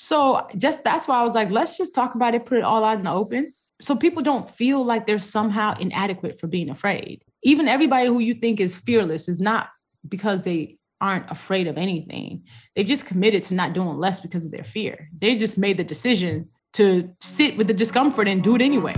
So 0.00 0.46
just 0.56 0.84
that's 0.84 1.08
why 1.08 1.18
I 1.18 1.24
was 1.24 1.34
like, 1.34 1.50
let's 1.50 1.76
just 1.76 1.92
talk 1.92 2.14
about 2.14 2.32
it, 2.32 2.46
put 2.46 2.56
it 2.56 2.62
all 2.62 2.84
out 2.84 2.98
in 2.98 3.04
the 3.04 3.10
open. 3.10 3.52
So 3.80 3.96
people 3.96 4.22
don't 4.22 4.48
feel 4.48 4.84
like 4.84 5.08
they're 5.08 5.18
somehow 5.18 5.76
inadequate 5.76 6.38
for 6.38 6.46
being 6.46 6.70
afraid. 6.70 7.24
Even 7.42 7.66
everybody 7.66 8.06
who 8.06 8.20
you 8.20 8.34
think 8.34 8.60
is 8.60 8.76
fearless 8.76 9.28
is 9.28 9.40
not 9.40 9.70
because 10.08 10.42
they 10.42 10.78
aren't 11.00 11.28
afraid 11.32 11.66
of 11.66 11.76
anything. 11.76 12.44
They've 12.76 12.86
just 12.86 13.06
committed 13.06 13.42
to 13.44 13.54
not 13.54 13.72
doing 13.72 13.98
less 13.98 14.20
because 14.20 14.44
of 14.44 14.52
their 14.52 14.62
fear. 14.62 15.10
They 15.18 15.34
just 15.34 15.58
made 15.58 15.78
the 15.78 15.84
decision 15.84 16.48
to 16.74 17.12
sit 17.20 17.56
with 17.56 17.66
the 17.66 17.74
discomfort 17.74 18.28
and 18.28 18.44
do 18.44 18.54
it 18.54 18.62
anyway. 18.62 18.94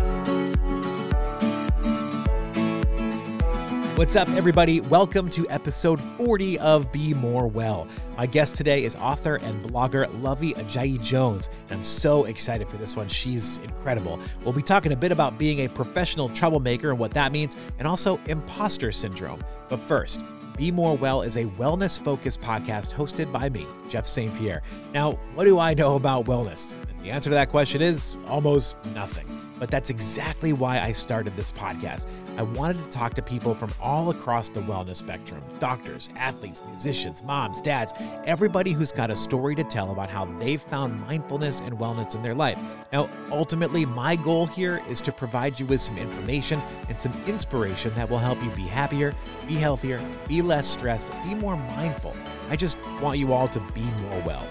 What's 4.01 4.17
up, 4.17 4.31
everybody? 4.31 4.81
Welcome 4.81 5.29
to 5.29 5.47
episode 5.51 6.01
40 6.01 6.59
of 6.61 6.91
Be 6.91 7.13
More 7.13 7.47
Well. 7.47 7.87
My 8.17 8.25
guest 8.25 8.55
today 8.55 8.83
is 8.83 8.97
author 8.97 9.37
and 9.37 9.63
blogger 9.63 10.07
Luvvie 10.23 10.55
Ajayi 10.55 11.03
Jones, 11.03 11.51
and 11.69 11.77
I'm 11.77 11.85
so 11.85 12.25
excited 12.25 12.67
for 12.71 12.79
this 12.79 12.97
one. 12.97 13.09
She's 13.09 13.59
incredible. 13.59 14.19
We'll 14.43 14.55
be 14.55 14.63
talking 14.63 14.93
a 14.93 14.97
bit 14.97 15.13
about 15.13 15.37
being 15.37 15.67
a 15.67 15.69
professional 15.69 16.31
troublemaker 16.31 16.89
and 16.89 16.99
what 16.99 17.11
that 17.11 17.31
means, 17.31 17.59
and 17.79 17.87
also 17.87 18.19
imposter 18.25 18.91
syndrome. 18.91 19.45
But 19.69 19.81
first, 19.81 20.25
be 20.57 20.71
More 20.71 20.97
Well 20.97 21.21
is 21.21 21.37
a 21.37 21.45
wellness 21.45 22.03
focused 22.03 22.41
podcast 22.41 22.95
hosted 22.95 23.31
by 23.31 23.51
me, 23.51 23.67
Jeff 23.91 24.07
St. 24.07 24.35
Pierre. 24.39 24.63
Now, 24.95 25.13
what 25.35 25.45
do 25.45 25.59
I 25.59 25.75
know 25.75 25.97
about 25.97 26.25
wellness? 26.25 26.79
The 27.03 27.11
answer 27.11 27.31
to 27.31 27.35
that 27.35 27.49
question 27.49 27.81
is 27.81 28.17
almost 28.27 28.77
nothing. 28.95 29.27
But 29.59 29.71
that's 29.71 29.91
exactly 29.91 30.55
why 30.55 30.81
I 30.81 30.93
started 30.93 31.37
this 31.37 31.53
podcast. 31.53 32.07
I 32.39 32.43
wanted 32.43 32.83
to 32.83 32.91
talk 32.91 33.13
to 33.15 33.23
people 33.23 33.55
from 33.55 33.73
all 33.79 34.09
across 34.09 34.49
the 34.49 34.61
wellness 34.61 34.97
spectrum 34.97 35.43
doctors, 35.59 36.09
athletes, 36.17 36.63
musicians, 36.69 37.23
moms, 37.23 37.61
dads, 37.61 37.93
everybody 38.25 38.73
who's 38.73 38.91
got 38.91 39.11
a 39.11 39.15
story 39.15 39.55
to 39.55 39.65
tell 39.65 39.93
about 39.93 40.09
how 40.09 40.25
they've 40.39 40.61
found 40.61 40.99
mindfulness 41.03 41.61
and 41.61 41.79
wellness 41.79 42.15
in 42.15 42.23
their 42.23 42.35
life. 42.35 42.59
Now, 42.91 43.11
ultimately, 43.31 43.85
my 43.85 44.17
goal 44.17 44.47
here 44.47 44.83
is 44.89 45.03
to 45.03 45.13
provide 45.13 45.61
you 45.61 45.67
with 45.67 45.83
some 45.83 45.99
information 45.99 46.63
and 46.89 46.99
some 46.99 47.13
inspiration 47.27 47.95
that 47.95 48.09
will 48.09 48.19
help 48.19 48.43
you 48.43 48.51
be 48.53 48.63
happier, 48.63 49.15
be 49.47 49.57
healthier, 49.57 50.01
be 50.27 50.41
less 50.41 50.67
stressed, 50.67 51.11
be 51.25 51.35
more 51.35 51.57
mindful. 51.57 52.17
I 52.49 52.57
just 52.57 52.79
want 53.03 53.19
you 53.19 53.35
all 53.35 53.49
to 53.49 53.61
be 53.75 53.83
more 53.83 54.23
well. 54.23 54.47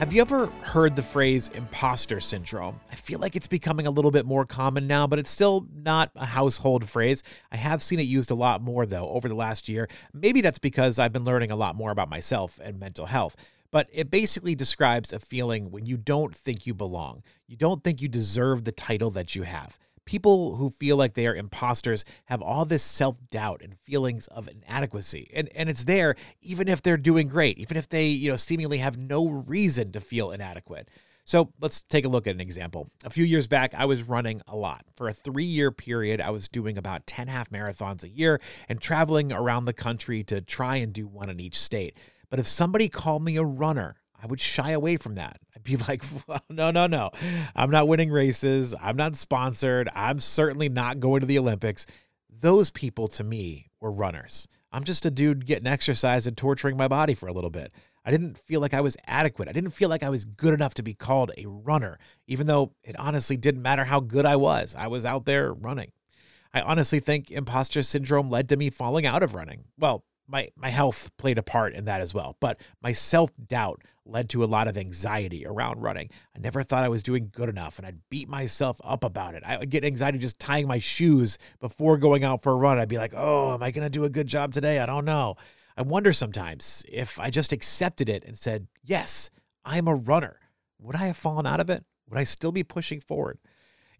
Have 0.00 0.14
you 0.14 0.22
ever 0.22 0.46
heard 0.62 0.96
the 0.96 1.02
phrase 1.02 1.50
imposter 1.50 2.20
syndrome? 2.20 2.80
I 2.90 2.94
feel 2.94 3.18
like 3.18 3.36
it's 3.36 3.46
becoming 3.46 3.86
a 3.86 3.90
little 3.90 4.10
bit 4.10 4.24
more 4.24 4.46
common 4.46 4.86
now, 4.86 5.06
but 5.06 5.18
it's 5.18 5.30
still 5.30 5.66
not 5.74 6.10
a 6.16 6.24
household 6.24 6.88
phrase. 6.88 7.22
I 7.52 7.58
have 7.58 7.82
seen 7.82 8.00
it 8.00 8.04
used 8.04 8.30
a 8.30 8.34
lot 8.34 8.62
more, 8.62 8.86
though, 8.86 9.10
over 9.10 9.28
the 9.28 9.34
last 9.34 9.68
year. 9.68 9.90
Maybe 10.14 10.40
that's 10.40 10.58
because 10.58 10.98
I've 10.98 11.12
been 11.12 11.24
learning 11.24 11.50
a 11.50 11.54
lot 11.54 11.76
more 11.76 11.90
about 11.90 12.08
myself 12.08 12.58
and 12.64 12.80
mental 12.80 13.04
health. 13.04 13.36
But 13.70 13.90
it 13.92 14.10
basically 14.10 14.54
describes 14.54 15.12
a 15.12 15.18
feeling 15.18 15.70
when 15.70 15.84
you 15.84 15.98
don't 15.98 16.34
think 16.34 16.66
you 16.66 16.72
belong. 16.72 17.22
You 17.46 17.58
don't 17.58 17.84
think 17.84 18.00
you 18.00 18.08
deserve 18.08 18.64
the 18.64 18.72
title 18.72 19.10
that 19.10 19.36
you 19.36 19.42
have 19.42 19.78
people 20.10 20.56
who 20.56 20.70
feel 20.70 20.96
like 20.96 21.14
they 21.14 21.24
are 21.24 21.36
imposters 21.36 22.04
have 22.24 22.42
all 22.42 22.64
this 22.64 22.82
self-doubt 22.82 23.62
and 23.62 23.78
feelings 23.78 24.26
of 24.26 24.48
inadequacy 24.48 25.30
and 25.32 25.48
and 25.54 25.68
it's 25.68 25.84
there 25.84 26.16
even 26.42 26.66
if 26.66 26.82
they're 26.82 26.96
doing 26.96 27.28
great 27.28 27.56
even 27.58 27.76
if 27.76 27.88
they 27.88 28.08
you 28.08 28.28
know 28.28 28.34
seemingly 28.34 28.78
have 28.78 28.98
no 28.98 29.28
reason 29.28 29.92
to 29.92 30.00
feel 30.00 30.32
inadequate 30.32 30.88
so 31.24 31.52
let's 31.60 31.82
take 31.82 32.04
a 32.04 32.08
look 32.08 32.26
at 32.26 32.34
an 32.34 32.40
example. 32.40 32.88
A 33.04 33.10
few 33.10 33.24
years 33.24 33.46
back, 33.46 33.72
I 33.72 33.84
was 33.84 34.02
running 34.02 34.40
a 34.48 34.56
lot. 34.56 34.84
For 34.96 35.06
a 35.06 35.12
three 35.12 35.44
year 35.44 35.70
period, 35.70 36.20
I 36.20 36.30
was 36.30 36.48
doing 36.48 36.76
about 36.76 37.06
10 37.06 37.28
half 37.28 37.50
marathons 37.50 38.02
a 38.02 38.08
year 38.08 38.40
and 38.68 38.80
traveling 38.80 39.32
around 39.32 39.66
the 39.66 39.72
country 39.72 40.24
to 40.24 40.40
try 40.40 40.76
and 40.76 40.92
do 40.92 41.06
one 41.06 41.30
in 41.30 41.38
each 41.38 41.56
state. 41.56 41.96
But 42.30 42.40
if 42.40 42.48
somebody 42.48 42.88
called 42.88 43.22
me 43.22 43.36
a 43.36 43.44
runner, 43.44 43.99
I 44.22 44.26
would 44.26 44.40
shy 44.40 44.70
away 44.70 44.96
from 44.96 45.14
that. 45.16 45.38
I'd 45.54 45.62
be 45.62 45.76
like, 45.88 46.04
no, 46.48 46.70
no, 46.70 46.86
no. 46.86 47.10
I'm 47.54 47.70
not 47.70 47.88
winning 47.88 48.10
races. 48.10 48.74
I'm 48.80 48.96
not 48.96 49.16
sponsored. 49.16 49.88
I'm 49.94 50.20
certainly 50.20 50.68
not 50.68 51.00
going 51.00 51.20
to 51.20 51.26
the 51.26 51.38
Olympics. 51.38 51.86
Those 52.28 52.70
people 52.70 53.08
to 53.08 53.24
me 53.24 53.70
were 53.80 53.90
runners. 53.90 54.48
I'm 54.72 54.84
just 54.84 55.04
a 55.04 55.10
dude 55.10 55.46
getting 55.46 55.66
exercise 55.66 56.26
and 56.26 56.36
torturing 56.36 56.76
my 56.76 56.86
body 56.88 57.14
for 57.14 57.28
a 57.28 57.32
little 57.32 57.50
bit. 57.50 57.72
I 58.04 58.10
didn't 58.10 58.38
feel 58.38 58.60
like 58.60 58.72
I 58.72 58.80
was 58.80 58.96
adequate. 59.06 59.48
I 59.48 59.52
didn't 59.52 59.72
feel 59.72 59.88
like 59.88 60.02
I 60.02 60.08
was 60.08 60.24
good 60.24 60.54
enough 60.54 60.74
to 60.74 60.82
be 60.82 60.94
called 60.94 61.32
a 61.36 61.46
runner, 61.46 61.98
even 62.26 62.46
though 62.46 62.72
it 62.82 62.98
honestly 62.98 63.36
didn't 63.36 63.62
matter 63.62 63.84
how 63.84 64.00
good 64.00 64.24
I 64.24 64.36
was. 64.36 64.74
I 64.74 64.86
was 64.86 65.04
out 65.04 65.26
there 65.26 65.52
running. 65.52 65.92
I 66.52 66.62
honestly 66.62 67.00
think 67.00 67.30
imposter 67.30 67.82
syndrome 67.82 68.30
led 68.30 68.48
to 68.48 68.56
me 68.56 68.70
falling 68.70 69.06
out 69.06 69.22
of 69.22 69.34
running. 69.34 69.64
Well, 69.78 70.04
my 70.30 70.48
my 70.56 70.70
health 70.70 71.10
played 71.16 71.38
a 71.38 71.42
part 71.42 71.74
in 71.74 71.84
that 71.86 72.00
as 72.00 72.14
well. 72.14 72.36
But 72.40 72.60
my 72.82 72.92
self-doubt 72.92 73.82
led 74.06 74.28
to 74.30 74.44
a 74.44 74.46
lot 74.46 74.68
of 74.68 74.78
anxiety 74.78 75.46
around 75.46 75.82
running. 75.82 76.10
I 76.34 76.38
never 76.38 76.62
thought 76.62 76.84
i 76.84 76.88
was 76.88 77.02
doing 77.02 77.30
good 77.32 77.48
enough 77.48 77.78
and 77.78 77.86
i'd 77.86 78.08
beat 78.08 78.28
myself 78.28 78.80
up 78.84 79.04
about 79.04 79.34
it. 79.34 79.42
I 79.44 79.58
would 79.58 79.70
get 79.70 79.84
anxiety 79.84 80.18
just 80.18 80.38
tying 80.38 80.66
my 80.66 80.78
shoes 80.78 81.38
before 81.60 81.96
going 81.96 82.24
out 82.24 82.42
for 82.42 82.52
a 82.52 82.56
run. 82.56 82.78
I'd 82.78 82.88
be 82.88 82.98
like 82.98 83.14
oh 83.14 83.54
am 83.54 83.62
i 83.62 83.70
going 83.70 83.84
to 83.84 83.90
do 83.90 84.04
a 84.04 84.10
good 84.10 84.26
job 84.26 84.52
today? 84.52 84.78
I 84.78 84.86
don't 84.86 85.04
know. 85.04 85.36
I 85.76 85.82
wonder 85.82 86.12
sometimes 86.12 86.84
if 86.88 87.18
i 87.20 87.30
just 87.30 87.52
accepted 87.52 88.08
it 88.08 88.24
and 88.24 88.36
said 88.36 88.68
yes 88.82 89.30
i'm 89.64 89.88
a 89.88 89.94
runner. 89.94 90.38
Would 90.80 90.96
i 90.96 91.06
have 91.06 91.16
fallen 91.16 91.46
out 91.46 91.60
of 91.60 91.70
it? 91.70 91.84
Would 92.08 92.18
i 92.18 92.24
still 92.24 92.52
be 92.52 92.64
pushing 92.64 93.00
forward 93.00 93.38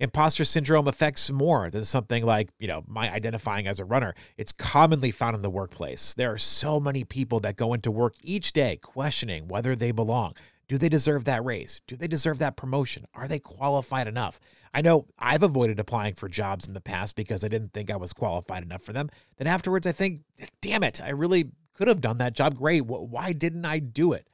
Imposter 0.00 0.46
syndrome 0.46 0.88
affects 0.88 1.30
more 1.30 1.68
than 1.70 1.84
something 1.84 2.24
like, 2.24 2.48
you 2.58 2.66
know, 2.66 2.82
my 2.86 3.12
identifying 3.12 3.66
as 3.66 3.78
a 3.78 3.84
runner. 3.84 4.14
It's 4.38 4.50
commonly 4.50 5.10
found 5.10 5.36
in 5.36 5.42
the 5.42 5.50
workplace. 5.50 6.14
There 6.14 6.32
are 6.32 6.38
so 6.38 6.80
many 6.80 7.04
people 7.04 7.38
that 7.40 7.56
go 7.56 7.74
into 7.74 7.90
work 7.90 8.14
each 8.22 8.54
day 8.54 8.78
questioning 8.78 9.46
whether 9.46 9.76
they 9.76 9.92
belong. 9.92 10.34
Do 10.68 10.78
they 10.78 10.88
deserve 10.88 11.24
that 11.24 11.44
raise? 11.44 11.82
Do 11.86 11.96
they 11.96 12.06
deserve 12.06 12.38
that 12.38 12.56
promotion? 12.56 13.04
Are 13.12 13.28
they 13.28 13.40
qualified 13.40 14.06
enough? 14.06 14.40
I 14.72 14.80
know 14.80 15.06
I've 15.18 15.42
avoided 15.42 15.78
applying 15.78 16.14
for 16.14 16.28
jobs 16.28 16.66
in 16.66 16.74
the 16.74 16.80
past 16.80 17.14
because 17.14 17.44
I 17.44 17.48
didn't 17.48 17.74
think 17.74 17.90
I 17.90 17.96
was 17.96 18.12
qualified 18.12 18.62
enough 18.62 18.82
for 18.82 18.92
them. 18.92 19.10
Then 19.36 19.48
afterwards, 19.48 19.86
I 19.86 19.92
think, 19.92 20.20
damn 20.62 20.82
it, 20.82 21.00
I 21.02 21.10
really 21.10 21.50
could 21.74 21.88
have 21.88 22.00
done 22.00 22.18
that 22.18 22.34
job 22.34 22.54
great. 22.54 22.86
Why 22.86 23.32
didn't 23.32 23.64
I 23.64 23.80
do 23.80 24.12
it? 24.12 24.28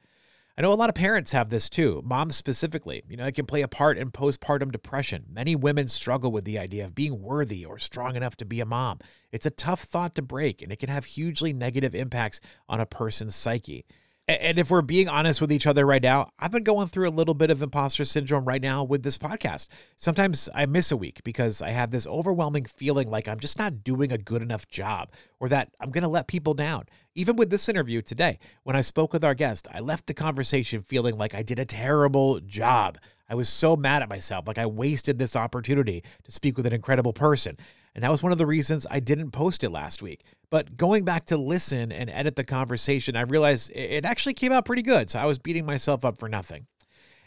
I 0.57 0.63
know 0.63 0.73
a 0.73 0.75
lot 0.75 0.89
of 0.89 0.95
parents 0.95 1.33
have 1.33 1.49
this 1.49 1.69
too, 1.69 2.01
moms 2.03 2.35
specifically. 2.35 3.03
You 3.07 3.15
know, 3.15 3.27
it 3.27 3.35
can 3.35 3.45
play 3.45 3.61
a 3.61 3.67
part 3.67 3.99
in 3.99 4.09
postpartum 4.09 4.71
depression. 4.71 5.25
Many 5.31 5.55
women 5.55 5.87
struggle 5.87 6.31
with 6.31 6.45
the 6.45 6.57
idea 6.57 6.83
of 6.83 6.95
being 6.95 7.21
worthy 7.21 7.63
or 7.63 7.77
strong 7.77 8.15
enough 8.15 8.35
to 8.37 8.45
be 8.45 8.59
a 8.59 8.65
mom. 8.65 8.97
It's 9.31 9.45
a 9.45 9.51
tough 9.51 9.83
thought 9.83 10.15
to 10.15 10.23
break, 10.23 10.63
and 10.63 10.71
it 10.71 10.79
can 10.79 10.89
have 10.89 11.05
hugely 11.05 11.53
negative 11.53 11.93
impacts 11.93 12.41
on 12.67 12.79
a 12.79 12.87
person's 12.87 13.35
psyche. 13.35 13.85
And 14.29 14.59
if 14.59 14.69
we're 14.69 14.81
being 14.81 15.07
honest 15.07 15.39
with 15.39 15.53
each 15.53 15.65
other 15.65 15.85
right 15.85 16.03
now, 16.03 16.31
I've 16.37 16.51
been 16.51 16.63
going 16.63 16.87
through 16.87 17.07
a 17.07 17.11
little 17.11 17.33
bit 17.33 17.49
of 17.49 17.63
imposter 17.63 18.03
syndrome 18.03 18.43
right 18.43 18.61
now 18.61 18.83
with 18.83 19.03
this 19.03 19.17
podcast. 19.17 19.67
Sometimes 19.95 20.49
I 20.53 20.65
miss 20.65 20.91
a 20.91 20.97
week 20.97 21.23
because 21.23 21.61
I 21.61 21.69
have 21.69 21.91
this 21.91 22.05
overwhelming 22.05 22.65
feeling 22.65 23.09
like 23.09 23.29
I'm 23.29 23.39
just 23.39 23.57
not 23.57 23.85
doing 23.85 24.11
a 24.11 24.17
good 24.17 24.41
enough 24.41 24.67
job 24.67 25.13
or 25.39 25.47
that 25.47 25.71
I'm 25.79 25.91
going 25.91 26.01
to 26.01 26.09
let 26.09 26.27
people 26.27 26.53
down. 26.53 26.87
Even 27.15 27.37
with 27.37 27.49
this 27.49 27.69
interview 27.69 28.01
today, 28.01 28.37
when 28.63 28.75
I 28.75 28.81
spoke 28.81 29.13
with 29.13 29.23
our 29.23 29.33
guest, 29.33 29.65
I 29.73 29.79
left 29.79 30.07
the 30.07 30.13
conversation 30.13 30.81
feeling 30.81 31.17
like 31.17 31.33
I 31.33 31.41
did 31.41 31.57
a 31.57 31.65
terrible 31.65 32.41
job. 32.41 32.97
I 33.29 33.35
was 33.35 33.49
so 33.49 33.75
mad 33.75 34.01
at 34.01 34.09
myself, 34.09 34.47
like 34.47 34.57
I 34.57 34.65
wasted 34.65 35.19
this 35.19 35.35
opportunity 35.35 36.03
to 36.23 36.31
speak 36.31 36.57
with 36.57 36.65
an 36.65 36.73
incredible 36.73 37.13
person. 37.13 37.57
And 37.93 38.03
that 38.03 38.11
was 38.11 38.21
one 38.21 38.31
of 38.31 38.37
the 38.37 38.45
reasons 38.45 38.85
I 38.89 38.99
didn't 38.99 39.31
post 39.31 39.63
it 39.63 39.69
last 39.69 40.01
week. 40.01 40.23
But 40.49 40.77
going 40.77 41.03
back 41.03 41.25
to 41.25 41.37
listen 41.37 41.91
and 41.91 42.09
edit 42.09 42.35
the 42.35 42.43
conversation, 42.43 43.15
I 43.15 43.21
realized 43.21 43.71
it 43.71 44.05
actually 44.05 44.35
came 44.35 44.51
out 44.51 44.65
pretty 44.65 44.83
good. 44.83 45.09
So 45.09 45.19
I 45.19 45.25
was 45.25 45.39
beating 45.39 45.65
myself 45.65 46.05
up 46.05 46.19
for 46.19 46.29
nothing. 46.29 46.67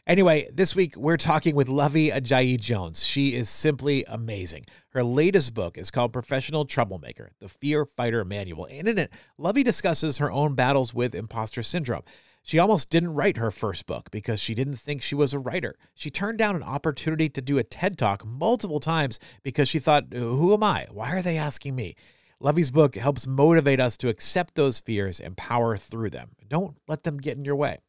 Anyway, 0.06 0.48
this 0.52 0.74
week 0.74 0.96
we're 0.96 1.16
talking 1.16 1.54
with 1.54 1.68
Luvvie 1.68 2.12
Ajayi 2.12 2.58
Jones. 2.58 3.04
She 3.04 3.34
is 3.34 3.50
simply 3.50 4.04
amazing. 4.08 4.64
Her 4.90 5.04
latest 5.04 5.54
book 5.54 5.76
is 5.76 5.90
called 5.90 6.12
Professional 6.12 6.64
Troublemaker 6.64 7.32
The 7.38 7.48
Fear 7.48 7.84
Fighter 7.84 8.24
Manual. 8.24 8.66
And 8.70 8.88
in 8.88 8.98
it, 8.98 9.12
Luvvie 9.38 9.64
discusses 9.64 10.18
her 10.18 10.30
own 10.30 10.54
battles 10.54 10.94
with 10.94 11.14
imposter 11.14 11.62
syndrome. 11.62 12.02
She 12.42 12.58
almost 12.58 12.90
didn't 12.90 13.14
write 13.14 13.36
her 13.36 13.50
first 13.50 13.86
book 13.86 14.10
because 14.10 14.40
she 14.40 14.54
didn't 14.54 14.76
think 14.76 15.02
she 15.02 15.14
was 15.14 15.34
a 15.34 15.38
writer. 15.38 15.76
She 15.94 16.10
turned 16.10 16.38
down 16.38 16.56
an 16.56 16.62
opportunity 16.62 17.28
to 17.28 17.42
do 17.42 17.58
a 17.58 17.64
TED 17.64 17.98
Talk 17.98 18.24
multiple 18.24 18.80
times 18.80 19.18
because 19.42 19.68
she 19.68 19.78
thought, 19.78 20.06
Who 20.12 20.52
am 20.54 20.62
I? 20.62 20.86
Why 20.90 21.12
are 21.12 21.22
they 21.22 21.36
asking 21.36 21.76
me? 21.76 21.96
Luvvie's 22.42 22.70
book 22.70 22.96
helps 22.96 23.26
motivate 23.26 23.80
us 23.80 23.98
to 23.98 24.08
accept 24.08 24.54
those 24.54 24.80
fears 24.80 25.20
and 25.20 25.36
power 25.36 25.76
through 25.76 26.10
them. 26.10 26.30
Don't 26.48 26.76
let 26.88 27.02
them 27.02 27.18
get 27.18 27.36
in 27.36 27.44
your 27.44 27.56
way. 27.56 27.80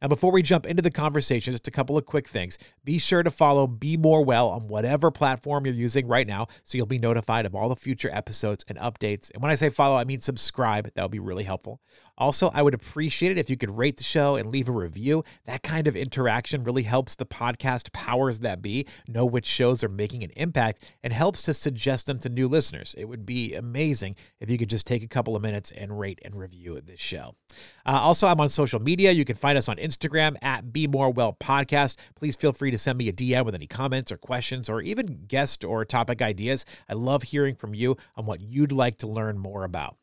Now, 0.00 0.08
before 0.08 0.32
we 0.32 0.40
jump 0.40 0.64
into 0.64 0.80
the 0.80 0.90
conversation, 0.90 1.52
just 1.52 1.68
a 1.68 1.70
couple 1.70 1.98
of 1.98 2.06
quick 2.06 2.26
things. 2.26 2.56
Be 2.84 2.98
sure 2.98 3.22
to 3.22 3.30
follow 3.30 3.66
Be 3.66 3.98
More 3.98 4.24
Well 4.24 4.48
on 4.48 4.66
whatever 4.66 5.10
platform 5.10 5.66
you're 5.66 5.74
using 5.74 6.08
right 6.08 6.26
now 6.26 6.46
so 6.64 6.78
you'll 6.78 6.86
be 6.86 6.98
notified 6.98 7.44
of 7.44 7.54
all 7.54 7.68
the 7.68 7.76
future 7.76 8.08
episodes 8.10 8.64
and 8.66 8.78
updates. 8.78 9.30
And 9.30 9.42
when 9.42 9.50
I 9.50 9.56
say 9.56 9.68
follow, 9.68 9.96
I 9.96 10.04
mean 10.04 10.20
subscribe. 10.20 10.90
That 10.94 11.02
would 11.02 11.10
be 11.10 11.18
really 11.18 11.44
helpful. 11.44 11.82
Also, 12.20 12.50
I 12.52 12.60
would 12.60 12.74
appreciate 12.74 13.32
it 13.32 13.38
if 13.38 13.48
you 13.48 13.56
could 13.56 13.76
rate 13.76 13.96
the 13.96 14.04
show 14.04 14.36
and 14.36 14.50
leave 14.50 14.68
a 14.68 14.72
review. 14.72 15.24
That 15.46 15.62
kind 15.62 15.86
of 15.86 15.96
interaction 15.96 16.62
really 16.62 16.82
helps 16.82 17.16
the 17.16 17.24
podcast 17.24 17.92
powers 17.92 18.40
that 18.40 18.60
be 18.60 18.86
know 19.08 19.24
which 19.24 19.46
shows 19.46 19.82
are 19.82 19.88
making 19.88 20.22
an 20.22 20.30
impact 20.36 20.84
and 21.02 21.14
helps 21.14 21.42
to 21.44 21.54
suggest 21.54 22.04
them 22.04 22.18
to 22.18 22.28
new 22.28 22.46
listeners. 22.46 22.94
It 22.98 23.06
would 23.06 23.24
be 23.24 23.54
amazing 23.54 24.16
if 24.38 24.50
you 24.50 24.58
could 24.58 24.68
just 24.68 24.86
take 24.86 25.02
a 25.02 25.08
couple 25.08 25.34
of 25.34 25.40
minutes 25.40 25.70
and 25.70 25.98
rate 25.98 26.18
and 26.22 26.34
review 26.34 26.78
this 26.80 27.00
show. 27.00 27.36
Uh, 27.86 27.98
also, 28.00 28.26
I'm 28.26 28.40
on 28.40 28.50
social 28.50 28.80
media. 28.80 29.12
You 29.12 29.24
can 29.24 29.36
find 29.36 29.56
us 29.56 29.68
on 29.68 29.76
Instagram 29.76 30.36
at 30.42 30.74
Be 30.74 30.86
More 30.86 31.10
Well 31.10 31.32
Podcast. 31.32 31.96
Please 32.16 32.36
feel 32.36 32.52
free 32.52 32.70
to 32.70 32.78
send 32.78 32.98
me 32.98 33.08
a 33.08 33.12
DM 33.12 33.46
with 33.46 33.54
any 33.54 33.66
comments 33.66 34.12
or 34.12 34.18
questions 34.18 34.68
or 34.68 34.82
even 34.82 35.24
guest 35.26 35.64
or 35.64 35.86
topic 35.86 36.20
ideas. 36.20 36.66
I 36.86 36.92
love 36.92 37.22
hearing 37.22 37.54
from 37.54 37.74
you 37.74 37.96
on 38.14 38.26
what 38.26 38.42
you'd 38.42 38.72
like 38.72 38.98
to 38.98 39.06
learn 39.06 39.38
more 39.38 39.64
about. 39.64 39.96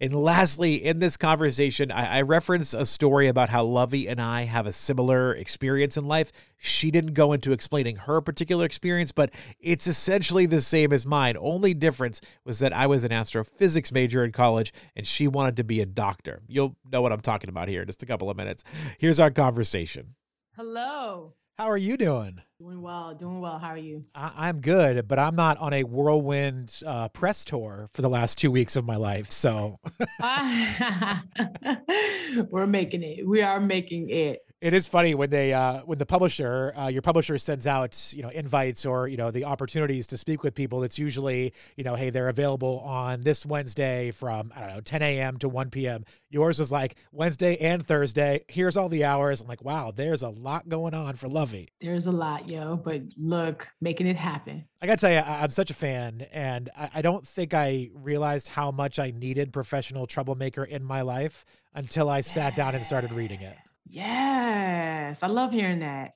And 0.00 0.14
lastly, 0.14 0.74
in 0.84 0.98
this 0.98 1.16
conversation, 1.16 1.90
I, 1.90 2.18
I 2.18 2.22
referenced 2.22 2.74
a 2.74 2.86
story 2.86 3.28
about 3.28 3.48
how 3.48 3.64
Luvvie 3.64 4.08
and 4.08 4.20
I 4.20 4.42
have 4.42 4.66
a 4.66 4.72
similar 4.72 5.34
experience 5.34 5.96
in 5.96 6.06
life. 6.06 6.32
She 6.56 6.90
didn't 6.90 7.14
go 7.14 7.32
into 7.32 7.52
explaining 7.52 7.96
her 7.96 8.20
particular 8.20 8.64
experience, 8.64 9.12
but 9.12 9.32
it's 9.58 9.86
essentially 9.86 10.46
the 10.46 10.60
same 10.60 10.92
as 10.92 11.06
mine. 11.06 11.36
Only 11.38 11.74
difference 11.74 12.20
was 12.44 12.58
that 12.58 12.72
I 12.72 12.86
was 12.86 13.04
an 13.04 13.12
astrophysics 13.12 13.92
major 13.92 14.24
in 14.24 14.32
college 14.32 14.72
and 14.96 15.06
she 15.06 15.28
wanted 15.28 15.56
to 15.58 15.64
be 15.64 15.80
a 15.80 15.86
doctor. 15.86 16.42
You'll 16.46 16.76
know 16.90 17.02
what 17.02 17.12
I'm 17.12 17.20
talking 17.20 17.50
about 17.50 17.68
here 17.68 17.82
in 17.82 17.86
just 17.86 18.02
a 18.02 18.06
couple 18.06 18.30
of 18.30 18.36
minutes. 18.36 18.64
Here's 18.98 19.20
our 19.20 19.30
conversation. 19.30 20.14
Hello. 20.56 21.34
How 21.58 21.70
are 21.70 21.76
you 21.76 21.96
doing? 21.96 22.42
Doing 22.64 22.80
well, 22.80 23.14
doing 23.14 23.40
well. 23.42 23.58
How 23.58 23.68
are 23.68 23.76
you? 23.76 24.06
I- 24.14 24.48
am 24.48 24.62
good, 24.62 25.06
but 25.06 25.18
I'm 25.18 25.36
not 25.36 25.58
on 25.58 25.74
a 25.74 25.84
whirlwind 25.84 26.80
uh, 26.86 27.10
press 27.10 27.44
tour 27.44 27.90
for 27.92 28.00
the 28.00 28.08
last 28.08 28.38
two 28.38 28.50
weeks 28.50 28.74
of 28.74 28.86
my 28.86 28.96
life. 28.96 29.30
So 29.30 29.76
we're 32.50 32.66
making 32.66 33.02
it. 33.02 33.28
We 33.28 33.42
are 33.42 33.60
making 33.60 34.08
it 34.08 34.46
it 34.64 34.72
is 34.72 34.86
funny 34.86 35.14
when 35.14 35.28
they 35.28 35.52
uh, 35.52 35.80
when 35.80 35.98
the 35.98 36.06
publisher 36.06 36.72
uh, 36.74 36.88
your 36.88 37.02
publisher 37.02 37.36
sends 37.36 37.66
out 37.66 38.14
you 38.16 38.22
know 38.22 38.30
invites 38.30 38.86
or 38.86 39.06
you 39.06 39.18
know 39.18 39.30
the 39.30 39.44
opportunities 39.44 40.06
to 40.06 40.16
speak 40.16 40.42
with 40.42 40.54
people 40.54 40.82
it's 40.82 40.98
usually 40.98 41.52
you 41.76 41.84
know 41.84 41.94
hey 41.94 42.08
they're 42.08 42.30
available 42.30 42.80
on 42.80 43.20
this 43.20 43.44
wednesday 43.44 44.10
from 44.10 44.50
i 44.56 44.60
don't 44.60 44.70
know 44.70 44.80
10 44.80 45.02
a.m 45.02 45.36
to 45.36 45.50
1 45.50 45.68
p.m 45.68 46.02
yours 46.30 46.60
is 46.60 46.72
like 46.72 46.96
wednesday 47.12 47.56
and 47.58 47.86
thursday. 47.86 48.42
Here's 48.48 48.76
all 48.76 48.88
the 48.88 49.04
hours. 49.04 49.42
I'm 49.42 49.48
like 49.48 49.62
wow 49.62 49.90
there's 49.90 50.22
a 50.22 50.30
lot 50.30 50.66
going 50.66 50.94
on 50.94 51.16
for 51.16 51.28
Luvvie. 51.28 51.68
There's 51.82 52.06
a 52.06 52.12
lot 52.12 52.48
yo 52.48 52.76
but 52.76 53.02
look 53.18 53.68
making 53.82 54.06
it 54.06 54.16
happen. 54.16 54.64
I 54.80 54.86
gotta 54.86 54.98
tell 54.98 55.12
you 55.12 55.18
i'm 55.18 55.50
such 55.50 55.70
a 55.70 55.74
fan 55.74 56.26
and 56.32 56.70
I, 56.76 56.90
I 56.96 57.02
don't 57.02 57.26
think 57.26 57.52
i 57.52 57.90
realized 57.94 58.48
how 58.48 58.70
much 58.70 58.98
i 58.98 59.10
needed 59.10 59.52
professional 59.52 60.06
troublemaker 60.06 60.64
in 60.64 60.82
my 60.82 61.02
life 61.02 61.44
until 61.74 62.08
i 62.08 62.22
sat 62.22 62.56
down 62.56 62.74
and 62.74 62.84
started 62.84 63.12
reading 63.12 63.40
it 63.40 63.56
Yes, 63.86 65.22
I 65.22 65.26
love 65.26 65.52
hearing 65.52 65.80
that. 65.80 66.12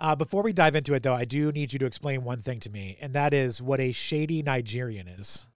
Uh, 0.00 0.16
before 0.16 0.42
we 0.42 0.52
dive 0.52 0.74
into 0.74 0.94
it, 0.94 1.02
though, 1.02 1.14
I 1.14 1.24
do 1.24 1.52
need 1.52 1.72
you 1.72 1.78
to 1.78 1.86
explain 1.86 2.24
one 2.24 2.40
thing 2.40 2.58
to 2.60 2.70
me, 2.70 2.98
and 3.00 3.12
that 3.14 3.32
is 3.32 3.62
what 3.62 3.78
a 3.80 3.92
shady 3.92 4.42
Nigerian 4.42 5.06
is. 5.06 5.48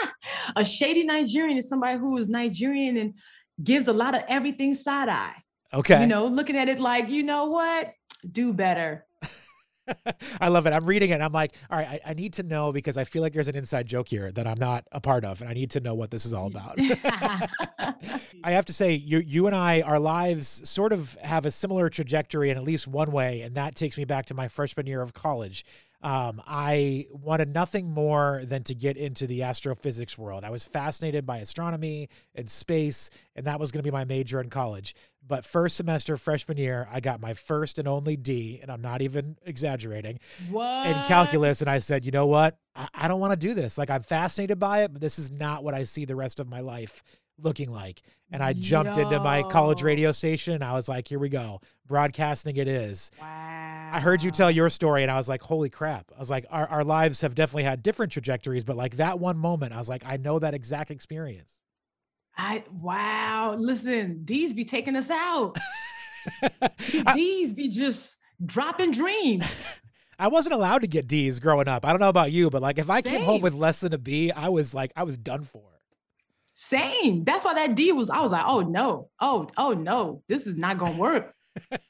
a 0.56 0.64
shady 0.64 1.04
Nigerian 1.04 1.56
is 1.56 1.68
somebody 1.68 1.98
who 1.98 2.16
is 2.16 2.28
Nigerian 2.28 2.96
and 2.96 3.14
gives 3.62 3.86
a 3.86 3.92
lot 3.92 4.16
of 4.16 4.24
everything 4.28 4.74
side 4.74 5.08
eye. 5.08 5.36
Okay. 5.72 6.00
You 6.00 6.06
know, 6.06 6.26
looking 6.26 6.56
at 6.56 6.68
it 6.68 6.78
like, 6.78 7.08
you 7.08 7.22
know 7.22 7.46
what? 7.46 7.92
Do 8.30 8.52
better. 8.52 9.06
I 10.40 10.48
love 10.48 10.66
it. 10.66 10.72
I'm 10.72 10.84
reading 10.84 11.10
it. 11.10 11.20
I'm 11.20 11.32
like, 11.32 11.54
all 11.70 11.78
right, 11.78 11.88
I, 11.88 12.10
I, 12.10 12.14
need 12.14 12.34
to 12.34 12.42
know 12.42 12.72
because 12.72 12.96
I 12.96 13.04
feel 13.04 13.22
like 13.22 13.32
there's 13.32 13.48
an 13.48 13.56
inside 13.56 13.86
joke 13.86 14.08
here 14.08 14.30
that 14.32 14.46
I'm 14.46 14.58
not 14.58 14.86
a 14.92 15.00
part 15.00 15.24
of, 15.24 15.40
and 15.40 15.50
I 15.50 15.54
need 15.54 15.70
to 15.72 15.80
know 15.80 15.94
what 15.94 16.10
this 16.10 16.24
is 16.24 16.32
all 16.32 16.50
mm. 16.50 16.54
about. 16.54 17.98
I 18.44 18.52
have 18.52 18.64
to 18.66 18.72
say, 18.72 18.94
you 18.94 19.18
you 19.18 19.46
and 19.46 19.56
I, 19.56 19.82
our 19.82 19.98
lives 19.98 20.68
sort 20.68 20.92
of 20.92 21.16
have 21.22 21.46
a 21.46 21.50
similar 21.50 21.88
trajectory 21.88 22.50
in 22.50 22.56
at 22.56 22.64
least 22.64 22.86
one 22.86 23.10
way, 23.10 23.42
and 23.42 23.54
that 23.56 23.74
takes 23.74 23.96
me 23.96 24.04
back 24.04 24.26
to 24.26 24.34
my 24.34 24.48
freshman 24.48 24.86
year 24.86 25.02
of 25.02 25.12
college. 25.12 25.64
Um, 26.02 26.42
I 26.46 27.06
wanted 27.12 27.54
nothing 27.54 27.90
more 27.90 28.42
than 28.44 28.64
to 28.64 28.74
get 28.74 28.96
into 28.96 29.26
the 29.26 29.44
astrophysics 29.44 30.18
world. 30.18 30.42
I 30.42 30.50
was 30.50 30.64
fascinated 30.64 31.24
by 31.24 31.38
astronomy 31.38 32.08
and 32.34 32.50
space, 32.50 33.08
and 33.36 33.46
that 33.46 33.60
was 33.60 33.70
going 33.70 33.84
to 33.84 33.88
be 33.88 33.92
my 33.92 34.04
major 34.04 34.40
in 34.40 34.50
college. 34.50 34.94
But 35.24 35.44
first 35.44 35.76
semester, 35.76 36.16
freshman 36.16 36.56
year, 36.56 36.88
I 36.90 36.98
got 36.98 37.20
my 37.20 37.34
first 37.34 37.78
and 37.78 37.86
only 37.86 38.16
D, 38.16 38.58
and 38.60 38.70
I'm 38.72 38.82
not 38.82 39.02
even 39.02 39.36
exaggerating, 39.46 40.18
what? 40.50 40.88
in 40.88 40.94
calculus. 41.04 41.60
And 41.60 41.70
I 41.70 41.78
said, 41.78 42.04
you 42.04 42.10
know 42.10 42.26
what? 42.26 42.58
I, 42.74 42.88
I 42.92 43.08
don't 43.08 43.20
want 43.20 43.30
to 43.30 43.36
do 43.36 43.54
this. 43.54 43.78
Like, 43.78 43.90
I'm 43.90 44.02
fascinated 44.02 44.58
by 44.58 44.82
it, 44.82 44.92
but 44.92 45.00
this 45.00 45.20
is 45.20 45.30
not 45.30 45.62
what 45.62 45.74
I 45.74 45.84
see 45.84 46.04
the 46.04 46.16
rest 46.16 46.40
of 46.40 46.48
my 46.48 46.60
life 46.60 47.04
looking 47.38 47.70
like. 47.70 48.02
And 48.30 48.42
I 48.42 48.52
jumped 48.52 48.96
Yo. 48.96 49.02
into 49.02 49.20
my 49.20 49.42
college 49.42 49.82
radio 49.82 50.12
station 50.12 50.54
and 50.54 50.64
I 50.64 50.72
was 50.72 50.88
like, 50.88 51.08
here 51.08 51.18
we 51.18 51.28
go. 51.28 51.60
Broadcasting 51.86 52.56
it 52.56 52.68
is. 52.68 53.10
Wow. 53.20 53.90
I 53.92 54.00
heard 54.00 54.22
you 54.22 54.30
tell 54.30 54.50
your 54.50 54.70
story 54.70 55.02
and 55.02 55.10
I 55.10 55.16
was 55.16 55.28
like, 55.28 55.42
holy 55.42 55.68
crap. 55.68 56.10
I 56.16 56.18
was 56.18 56.30
like, 56.30 56.46
our, 56.50 56.66
our 56.68 56.84
lives 56.84 57.20
have 57.20 57.34
definitely 57.34 57.64
had 57.64 57.82
different 57.82 58.12
trajectories, 58.12 58.64
but 58.64 58.76
like 58.76 58.96
that 58.96 59.18
one 59.18 59.36
moment, 59.36 59.74
I 59.74 59.78
was 59.78 59.88
like, 59.88 60.02
I 60.06 60.16
know 60.16 60.38
that 60.38 60.54
exact 60.54 60.90
experience. 60.90 61.60
I 62.36 62.64
wow. 62.72 63.54
Listen, 63.58 64.24
D's 64.24 64.54
be 64.54 64.64
taking 64.64 64.96
us 64.96 65.10
out. 65.10 65.58
D's 67.14 67.52
be 67.52 67.68
just 67.68 68.16
dropping 68.44 68.92
dreams. 68.92 69.80
I 70.18 70.28
wasn't 70.28 70.54
allowed 70.54 70.82
to 70.82 70.86
get 70.86 71.08
D's 71.08 71.40
growing 71.40 71.68
up. 71.68 71.84
I 71.84 71.90
don't 71.90 72.00
know 72.00 72.08
about 72.08 72.32
you, 72.32 72.48
but 72.48 72.62
like 72.62 72.78
if 72.78 72.88
I 72.88 73.02
Same. 73.02 73.12
came 73.12 73.24
home 73.24 73.40
with 73.40 73.54
less 73.54 73.80
than 73.80 73.92
a 73.92 73.98
B, 73.98 74.30
I 74.30 74.48
was 74.48 74.72
like, 74.72 74.92
I 74.96 75.02
was 75.02 75.16
done 75.16 75.42
for. 75.42 75.71
Same. 76.62 77.24
That's 77.24 77.44
why 77.44 77.54
that 77.54 77.74
D 77.74 77.90
was, 77.90 78.08
I 78.08 78.20
was 78.20 78.30
like, 78.30 78.44
oh 78.46 78.60
no, 78.60 79.08
oh, 79.20 79.48
oh 79.56 79.72
no, 79.72 80.22
this 80.28 80.46
is 80.46 80.56
not 80.56 80.78
gonna 80.78 80.96
work. 80.96 81.34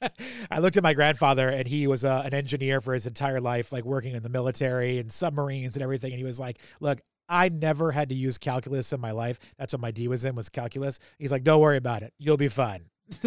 I 0.51 0.61
looked 0.61 0.79
at 0.79 0.83
my 0.83 0.95
grandfather 0.95 1.51
and 1.51 1.69
he 1.69 1.87
was 1.87 2.07
uh, 2.07 2.23
an 2.25 2.33
engineer 2.33 2.81
for 2.81 2.95
his 2.95 3.07
entire 3.07 3.41
life, 3.41 3.71
like 3.71 3.85
working 3.85 4.15
in 4.15 4.23
the 4.23 4.31
military 4.31 4.99
and 4.99 5.13
submarines 5.13 5.77
and 5.77 5.83
everything. 5.83 6.13
And 6.13 6.19
he 6.19 6.25
was 6.25 6.41
like, 6.41 6.59
look, 6.81 7.03
I 7.29 7.51
never 7.51 7.93
had 7.93 8.09
to 8.09 8.15
use 8.15 8.39
calculus 8.39 8.95
in 8.95 9.01
my 9.01 9.11
life. 9.11 9.39
That's 9.59 9.75
what 9.75 9.83
my 9.83 9.91
D 9.91 10.09
was 10.09 10.25
in 10.25 10.35
was 10.35 10.49
calculus. 10.49 10.99
He's 11.19 11.31
like, 11.31 11.45
don't 11.45 11.61
worry 11.61 11.77
about 11.77 12.03
it. 12.03 12.15
You'll 12.19 12.39
be 12.39 12.49
fine. 12.49 12.87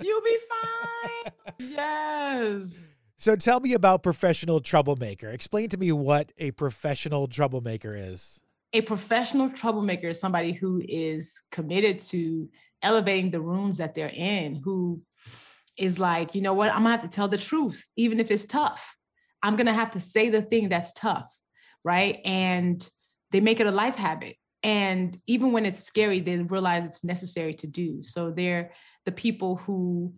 You'll 0.00 0.22
be 0.22 0.38
fine. 0.48 1.32
yes. 1.58 2.74
So 3.18 3.36
tell 3.36 3.60
me 3.60 3.74
about 3.74 4.02
professional 4.02 4.60
troublemaker. 4.60 5.28
Explain 5.28 5.68
to 5.68 5.76
me 5.76 5.92
what 5.92 6.32
a 6.38 6.52
professional 6.52 7.28
troublemaker 7.28 7.94
is 7.94 8.40
a 8.76 8.82
professional 8.82 9.48
troublemaker 9.48 10.08
is 10.08 10.20
somebody 10.20 10.52
who 10.52 10.82
is 10.86 11.42
committed 11.50 11.98
to 11.98 12.48
elevating 12.82 13.30
the 13.30 13.40
rooms 13.40 13.78
that 13.78 13.94
they're 13.94 14.12
in, 14.14 14.56
who 14.56 15.00
is 15.78 15.98
like, 15.98 16.34
you 16.34 16.42
know 16.42 16.52
what, 16.52 16.70
I'm 16.70 16.82
gonna 16.82 16.90
have 16.90 17.08
to 17.08 17.14
tell 17.14 17.28
the 17.28 17.38
truth, 17.38 17.84
even 17.96 18.20
if 18.20 18.30
it's 18.30 18.44
tough. 18.44 18.94
I'm 19.42 19.56
gonna 19.56 19.72
have 19.72 19.92
to 19.92 20.00
say 20.00 20.28
the 20.28 20.42
thing 20.42 20.68
that's 20.68 20.92
tough, 20.92 21.34
right? 21.84 22.20
And 22.24 22.86
they 23.30 23.40
make 23.40 23.60
it 23.60 23.66
a 23.66 23.70
life 23.70 23.96
habit. 23.96 24.36
And 24.62 25.18
even 25.26 25.52
when 25.52 25.64
it's 25.64 25.82
scary, 25.82 26.20
they 26.20 26.36
realize 26.36 26.84
it's 26.84 27.04
necessary 27.04 27.54
to 27.54 27.66
do. 27.66 28.02
So 28.02 28.30
they're 28.30 28.72
the 29.06 29.12
people 29.12 29.56
who 29.56 30.12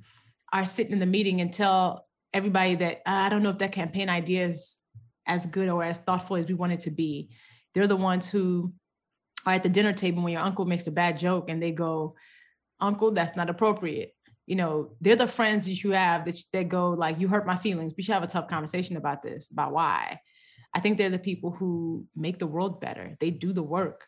are 0.53 0.65
sitting 0.65 0.93
in 0.95 0.99
the 0.99 1.07
meeting 1.07 1.41
and 1.41 1.53
tell 1.53 2.09
everybody 2.35 2.75
that 2.77 3.03
ah, 3.07 3.27
I 3.27 3.29
don't 3.29 3.45
know 3.45 3.51
if 3.51 3.59
that 3.59 3.73
campaign 3.73 4.09
idea 4.09 4.49
is 4.49 4.79
as 5.27 5.47
good 5.47 5.69
or 5.69 5.85
as 5.85 5.99
thoughtful 5.99 6.37
as 6.37 6.47
we 6.47 6.55
want 6.55 6.73
it 6.73 6.81
to 6.81 6.91
be. 6.91 7.31
They're 7.75 7.87
the 7.87 7.97
ones 7.97 8.29
who 8.29 8.73
are 9.47 9.55
at 9.55 9.63
the 9.63 9.69
dinner 9.69 9.93
table 9.93 10.23
when 10.23 10.33
your 10.33 10.43
uncle 10.43 10.65
makes 10.65 10.87
a 10.87 10.91
bad 10.91 11.19
joke 11.19 11.49
and 11.49 11.63
they 11.63 11.71
go, 11.71 12.15
Uncle, 12.81 13.11
that's 13.11 13.37
not 13.37 13.51
appropriate. 13.51 14.15
You 14.47 14.57
know, 14.57 14.93
they're 15.01 15.17
the 15.17 15.27
friends 15.27 15.67
that 15.67 15.83
you 15.83 15.91
have 15.93 16.25
that, 16.25 16.39
that 16.53 16.69
go 16.69 16.91
like, 16.91 17.21
you 17.21 17.29
hurt 17.29 17.47
my 17.47 17.57
feelings. 17.57 17.95
We 17.97 18.03
should 18.03 18.15
have 18.15 18.23
a 18.23 18.29
tough 18.29 18.49
conversation 18.49 18.97
about 18.97 19.23
this, 19.23 19.51
about 19.51 19.73
why. 19.73 20.21
I 20.75 20.81
think 20.81 20.97
they're 20.97 21.11
the 21.11 21.19
people 21.19 21.51
who 21.51 22.07
make 22.17 22.39
the 22.39 22.47
world 22.47 22.81
better. 22.81 23.17
They 23.21 23.31
do 23.31 23.53
the 23.53 23.63
work. 23.63 24.05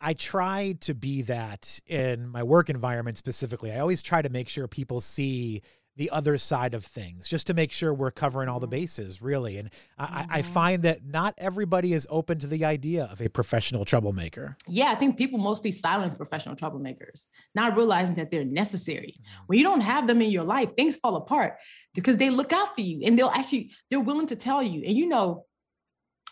I 0.00 0.12
try 0.14 0.76
to 0.80 0.94
be 0.94 1.22
that 1.22 1.80
in 1.86 2.28
my 2.28 2.42
work 2.42 2.68
environment 2.68 3.18
specifically. 3.18 3.72
I 3.72 3.78
always 3.78 4.02
try 4.02 4.22
to 4.22 4.28
make 4.28 4.48
sure 4.48 4.68
people 4.68 5.00
see 5.00 5.62
the 5.96 6.10
other 6.10 6.36
side 6.36 6.74
of 6.74 6.84
things 6.84 7.28
just 7.28 7.46
to 7.46 7.54
make 7.54 7.72
sure 7.72 7.94
we're 7.94 8.10
covering 8.10 8.48
all 8.48 8.60
the 8.60 8.66
mm-hmm. 8.66 8.82
bases 8.82 9.22
really 9.22 9.58
and. 9.58 9.70
I, 9.98 10.26
I, 10.28 10.40
mm-hmm. 10.40 10.52
find 10.52 10.82
that 10.82 11.04
not 11.04 11.34
everybody 11.38 11.92
is 11.92 12.06
open 12.10 12.38
to 12.40 12.46
the 12.46 12.64
idea 12.64 13.08
of 13.10 13.20
a 13.20 13.28
professional 13.28 13.84
troublemaker 13.84 14.56
yeah 14.66 14.90
i 14.90 14.94
think 14.94 15.16
people 15.16 15.38
mostly 15.38 15.70
silence 15.70 16.14
professional 16.14 16.56
troublemakers 16.56 17.24
not 17.54 17.76
realizing 17.76 18.14
that 18.14 18.30
they're 18.30 18.44
necessary 18.44 19.14
mm-hmm. 19.16 19.42
when 19.46 19.58
you 19.58 19.64
don't 19.64 19.80
have 19.80 20.06
them 20.06 20.20
in 20.20 20.30
your 20.30 20.44
life 20.44 20.70
things 20.76 20.96
fall 20.96 21.16
apart 21.16 21.56
because 21.94 22.16
they 22.16 22.30
look 22.30 22.52
out 22.52 22.74
for 22.74 22.80
you 22.80 23.02
and 23.04 23.18
they'll 23.18 23.28
actually 23.28 23.70
they're 23.90 24.00
willing 24.00 24.26
to 24.26 24.36
tell 24.36 24.62
you 24.62 24.82
and 24.84 24.96
you 24.96 25.06
know 25.06 25.44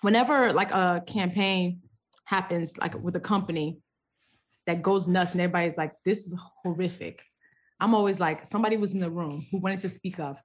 whenever 0.03 0.53
like 0.53 0.71
a 0.71 1.03
campaign 1.07 1.81
happens 2.25 2.77
like 2.79 2.95
with 3.01 3.17
a 3.17 3.21
company 3.21 3.79
that 4.67 4.83
goes 4.83 5.07
nuts 5.07 5.33
and 5.33 5.41
everybody's 5.41 5.77
like 5.77 5.93
this 6.05 6.27
is 6.27 6.35
horrific 6.63 7.23
I'm 7.83 7.97
always 7.97 8.21
like, 8.21 8.47
somebody 8.47 8.77
was 8.77 8.93
in 8.93 9.01
the 9.01 9.11
room 9.11 9.45
who 9.51 9.59
wanted 9.59 9.81
to 9.81 9.89
speak 9.89 10.21
up, 10.21 10.39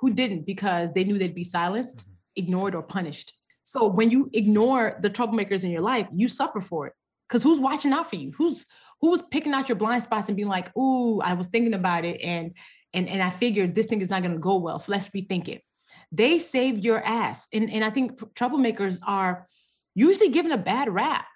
who 0.00 0.12
didn't 0.12 0.44
because 0.44 0.92
they 0.92 1.04
knew 1.04 1.16
they'd 1.16 1.34
be 1.34 1.44
silenced, 1.44 1.98
mm-hmm. 1.98 2.12
ignored, 2.36 2.74
or 2.74 2.82
punished. 2.82 3.32
So 3.62 3.86
when 3.86 4.10
you 4.10 4.28
ignore 4.32 4.98
the 5.00 5.08
troublemakers 5.08 5.62
in 5.62 5.70
your 5.70 5.82
life, 5.82 6.08
you 6.12 6.26
suffer 6.26 6.60
for 6.60 6.88
it. 6.88 6.94
Because 7.28 7.44
who's 7.44 7.60
watching 7.60 7.92
out 7.92 8.10
for 8.10 8.16
you? 8.16 8.32
Who's 8.36 8.66
who 9.00 9.10
was 9.10 9.22
picking 9.22 9.52
out 9.52 9.68
your 9.68 9.76
blind 9.76 10.02
spots 10.02 10.28
and 10.28 10.36
being 10.36 10.48
like, 10.48 10.76
"Ooh, 10.76 11.20
I 11.20 11.34
was 11.34 11.46
thinking 11.48 11.74
about 11.74 12.04
it 12.04 12.20
and 12.20 12.52
and 12.92 13.08
and 13.08 13.22
I 13.22 13.30
figured 13.30 13.74
this 13.74 13.86
thing 13.86 14.00
is 14.00 14.10
not 14.10 14.22
going 14.22 14.34
to 14.34 14.40
go 14.40 14.56
well, 14.56 14.80
so 14.80 14.90
let's 14.90 15.08
rethink 15.10 15.48
it." 15.48 15.62
They 16.10 16.40
saved 16.40 16.84
your 16.84 17.02
ass, 17.02 17.46
and 17.52 17.70
and 17.70 17.84
I 17.84 17.90
think 17.90 18.18
troublemakers 18.34 18.98
are 19.06 19.46
usually 19.94 20.30
given 20.30 20.50
a 20.50 20.58
bad 20.58 20.92
rap. 20.92 21.26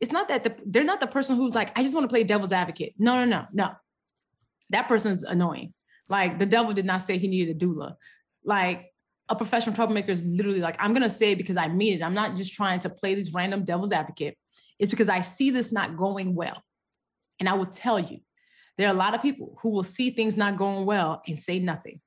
It's 0.00 0.12
not 0.12 0.28
that 0.28 0.44
the, 0.44 0.54
they're 0.66 0.84
not 0.84 1.00
the 1.00 1.06
person 1.06 1.36
who's 1.36 1.54
like, 1.54 1.76
"I 1.76 1.82
just 1.82 1.94
want 1.94 2.04
to 2.04 2.08
play 2.08 2.22
devil's 2.22 2.52
advocate." 2.52 2.94
No, 2.98 3.16
no, 3.16 3.24
no, 3.24 3.46
no. 3.52 3.72
That 4.74 4.88
person's 4.88 5.22
annoying. 5.22 5.72
Like 6.08 6.40
the 6.40 6.46
devil 6.46 6.72
did 6.72 6.84
not 6.84 7.02
say 7.02 7.16
he 7.16 7.28
needed 7.28 7.56
a 7.56 7.64
doula. 7.64 7.94
Like 8.44 8.92
a 9.28 9.36
professional 9.36 9.74
troublemaker 9.74 10.10
is 10.10 10.24
literally 10.24 10.58
like, 10.58 10.76
I'm 10.80 10.92
gonna 10.92 11.08
say 11.08 11.32
it 11.32 11.38
because 11.38 11.56
I 11.56 11.68
mean 11.68 11.94
it. 11.94 12.02
I'm 12.02 12.12
not 12.12 12.36
just 12.36 12.52
trying 12.52 12.80
to 12.80 12.90
play 12.90 13.14
this 13.14 13.32
random 13.32 13.64
devil's 13.64 13.92
advocate. 13.92 14.36
It's 14.80 14.90
because 14.90 15.08
I 15.08 15.20
see 15.20 15.50
this 15.50 15.70
not 15.70 15.96
going 15.96 16.34
well. 16.34 16.60
And 17.38 17.48
I 17.48 17.54
will 17.54 17.66
tell 17.66 18.00
you, 18.00 18.18
there 18.76 18.88
are 18.88 18.90
a 18.90 18.98
lot 18.98 19.14
of 19.14 19.22
people 19.22 19.56
who 19.62 19.70
will 19.70 19.84
see 19.84 20.10
things 20.10 20.36
not 20.36 20.56
going 20.56 20.84
well 20.84 21.22
and 21.28 21.38
say 21.38 21.60
nothing. 21.60 22.00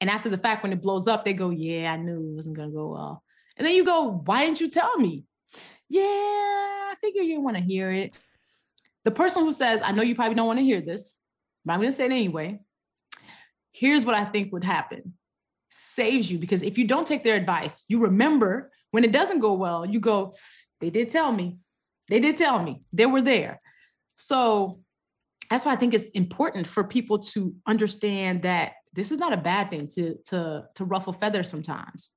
And 0.00 0.08
after 0.08 0.30
the 0.30 0.38
fact, 0.38 0.62
when 0.62 0.72
it 0.72 0.80
blows 0.80 1.06
up, 1.06 1.24
they 1.24 1.34
go, 1.34 1.50
Yeah, 1.50 1.92
I 1.92 1.96
knew 1.96 2.16
it 2.16 2.36
wasn't 2.36 2.56
gonna 2.56 2.70
go 2.70 2.92
well. 2.92 3.22
And 3.58 3.66
then 3.66 3.74
you 3.74 3.84
go, 3.84 4.22
Why 4.24 4.46
didn't 4.46 4.62
you 4.62 4.70
tell 4.70 4.96
me? 4.96 5.24
Yeah, 5.88 6.02
I 6.02 6.94
figure 7.02 7.22
you 7.22 7.40
want 7.40 7.56
to 7.56 7.62
hear 7.62 7.92
it. 7.92 8.18
The 9.04 9.10
person 9.10 9.44
who 9.44 9.52
says, 9.52 9.82
I 9.84 9.92
know 9.92 10.02
you 10.02 10.14
probably 10.14 10.34
don't 10.34 10.48
want 10.48 10.58
to 10.58 10.64
hear 10.64 10.80
this, 10.80 11.14
but 11.66 11.74
I'm 11.74 11.80
gonna 11.80 11.92
say 11.92 12.06
it 12.06 12.12
anyway. 12.12 12.60
Here's 13.72 14.04
what 14.06 14.14
I 14.14 14.24
think 14.24 14.52
would 14.52 14.64
happen 14.64 15.14
saves 15.70 16.30
you 16.30 16.38
because 16.38 16.62
if 16.62 16.78
you 16.78 16.86
don't 16.86 17.06
take 17.06 17.22
their 17.22 17.36
advice, 17.36 17.84
you 17.88 18.00
remember 18.00 18.70
when 18.92 19.04
it 19.04 19.12
doesn't 19.12 19.40
go 19.40 19.52
well, 19.52 19.84
you 19.84 20.00
go, 20.00 20.32
they 20.80 20.88
did 20.90 21.10
tell 21.10 21.30
me. 21.30 21.58
They 22.08 22.20
did 22.20 22.36
tell 22.36 22.62
me. 22.62 22.82
They 22.92 23.04
were 23.04 23.20
there. 23.20 23.60
So 24.14 24.80
that's 25.50 25.64
why 25.64 25.72
I 25.72 25.76
think 25.76 25.92
it's 25.92 26.10
important 26.10 26.66
for 26.66 26.84
people 26.84 27.18
to 27.18 27.54
understand 27.66 28.42
that 28.42 28.72
this 28.92 29.12
is 29.12 29.18
not 29.18 29.32
a 29.32 29.36
bad 29.36 29.70
thing 29.70 29.88
to 29.88 30.16
to 30.26 30.64
to 30.74 30.84
ruffle 30.84 31.12
feathers 31.12 31.50
sometimes. 31.50 32.12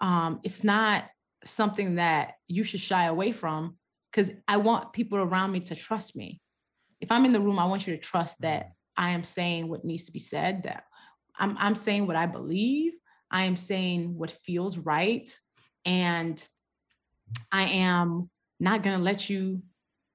Um, 0.00 0.40
it's 0.42 0.62
not 0.62 1.04
something 1.44 1.94
that 1.96 2.34
you 2.48 2.64
should 2.64 2.80
shy 2.80 3.06
away 3.06 3.32
from 3.32 3.76
because 4.10 4.30
I 4.46 4.58
want 4.58 4.92
people 4.92 5.18
around 5.18 5.52
me 5.52 5.60
to 5.60 5.74
trust 5.74 6.16
me. 6.16 6.40
If 7.00 7.10
I'm 7.10 7.24
in 7.24 7.32
the 7.32 7.40
room, 7.40 7.58
I 7.58 7.66
want 7.66 7.86
you 7.86 7.96
to 7.96 8.02
trust 8.02 8.40
that. 8.42 8.72
I 9.00 9.12
am 9.12 9.24
saying 9.24 9.66
what 9.66 9.82
needs 9.82 10.04
to 10.04 10.12
be 10.12 10.18
said, 10.18 10.64
that 10.64 10.84
I'm, 11.38 11.56
I'm 11.58 11.74
saying 11.74 12.06
what 12.06 12.16
I 12.16 12.26
believe. 12.26 12.92
I 13.30 13.44
am 13.44 13.56
saying 13.56 14.14
what 14.18 14.30
feels 14.30 14.76
right. 14.76 15.26
And 15.86 16.42
I 17.50 17.62
am 17.62 18.28
not 18.60 18.82
going 18.82 18.98
to 18.98 19.02
let 19.02 19.30
you 19.30 19.62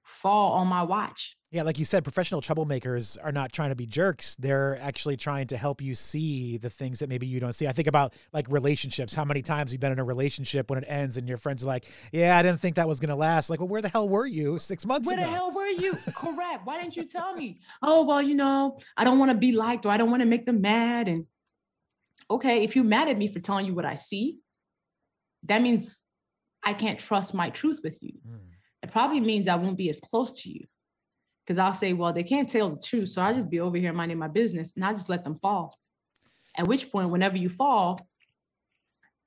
fall 0.04 0.54
on 0.54 0.68
my 0.68 0.84
watch. 0.84 1.36
Yeah, 1.56 1.64
like 1.64 1.80
you 1.80 1.86
said, 1.86 2.04
professional 2.04 2.42
troublemakers 2.42 3.18
are 3.24 3.32
not 3.32 3.54
trying 3.54 3.70
to 3.70 3.76
be 3.76 3.86
jerks. 3.86 4.36
They're 4.36 4.78
actually 4.82 5.16
trying 5.16 5.48
to 5.48 5.56
help 5.56 5.82
you 5.82 5.96
see 5.96 6.58
the 6.58 6.70
things 6.70 7.00
that 7.00 7.08
maybe 7.08 7.28
you 7.28 7.40
don't 7.40 7.54
see. 7.54 7.66
I 7.66 7.72
think 7.72 7.88
about 7.88 8.14
like 8.34 8.48
relationships. 8.50 9.16
How 9.16 9.24
many 9.24 9.42
times 9.42 9.72
you've 9.72 9.80
been 9.80 9.94
in 9.94 10.00
a 10.00 10.04
relationship 10.04 10.70
when 10.70 10.80
it 10.80 10.86
ends 10.86 11.16
and 11.16 11.30
your 11.30 11.38
friends 11.38 11.64
are 11.64 11.68
like, 11.68 11.86
Yeah, 12.12 12.38
I 12.38 12.44
didn't 12.44 12.60
think 12.60 12.76
that 12.76 12.90
was 12.90 13.00
gonna 13.00 13.16
last. 13.16 13.50
Like, 13.50 13.62
well, 13.62 13.70
where 13.70 13.82
the 13.82 13.88
hell 13.88 14.10
were 14.10 14.26
you 14.26 14.60
six 14.60 14.86
months 14.86 15.08
where 15.08 15.16
ago? 15.16 15.22
Where 15.24 15.32
the 15.32 15.38
hell 15.38 15.52
were 15.54 15.68
you? 15.70 15.94
Correct. 16.14 16.66
Why 16.66 16.82
didn't 16.82 16.98
you 16.98 17.06
tell 17.06 17.34
me? 17.34 17.62
Oh, 17.82 18.04
well, 18.04 18.22
you 18.22 18.36
know, 18.36 18.78
I 18.98 19.06
don't 19.06 19.18
want 19.18 19.32
to 19.32 19.38
be 19.38 19.54
liked 19.54 19.86
or 19.86 19.94
I 19.94 19.96
don't 19.98 20.12
want 20.12 20.24
to 20.24 20.28
make 20.28 20.46
them 20.46 20.60
mad. 20.60 21.08
And 21.08 21.26
okay, 22.30 22.66
if 22.66 22.76
you're 22.76 22.84
mad 22.84 23.08
at 23.08 23.18
me 23.18 23.30
for 23.30 23.40
telling 23.40 23.66
you 23.66 23.74
what 23.74 23.86
I 23.86 23.96
see, 23.96 24.40
that 25.44 25.62
means 25.62 26.02
I 26.62 26.74
can't 26.74 27.00
trust 27.00 27.34
my 27.34 27.50
truth 27.50 27.80
with 27.82 27.98
you. 28.02 28.12
Mm. 28.28 28.40
It 28.84 28.92
probably 28.92 29.22
means 29.22 29.48
I 29.48 29.56
won't 29.56 29.78
be 29.78 29.90
as 29.90 30.02
close 30.02 30.42
to 30.42 30.50
you. 30.50 30.66
Because 31.46 31.60
I'll 31.60 31.74
say, 31.74 31.94
well, 31.94 32.12
they 32.12 32.24
can't 32.24 32.50
tell 32.50 32.70
the 32.72 32.82
truth. 32.82 33.10
So 33.10 33.22
I'll 33.22 33.34
just 33.34 33.50
be 33.50 33.60
over 33.60 33.78
here 33.78 33.94
minding 33.94 34.18
my 34.18 34.28
business 34.28 34.74
and 34.76 34.84
I'll 34.84 34.94
just 34.94 35.10
let 35.10 35.24
them 35.24 35.38
fall. 35.40 35.78
At 36.58 36.68
which 36.68 36.92
point, 36.92 37.10
whenever 37.10 37.38
you 37.38 37.50
fall, 37.50 38.00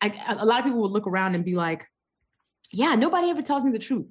I, 0.01 0.13
a 0.39 0.45
lot 0.45 0.61
of 0.61 0.65
people 0.65 0.81
will 0.81 0.91
look 0.91 1.07
around 1.07 1.35
and 1.35 1.45
be 1.45 1.55
like, 1.55 1.87
yeah, 2.73 2.95
nobody 2.95 3.31
ever 3.31 3.43
tells 3.43 3.63
me 3.63 3.71
the 3.71 3.79
truth. 3.79 4.07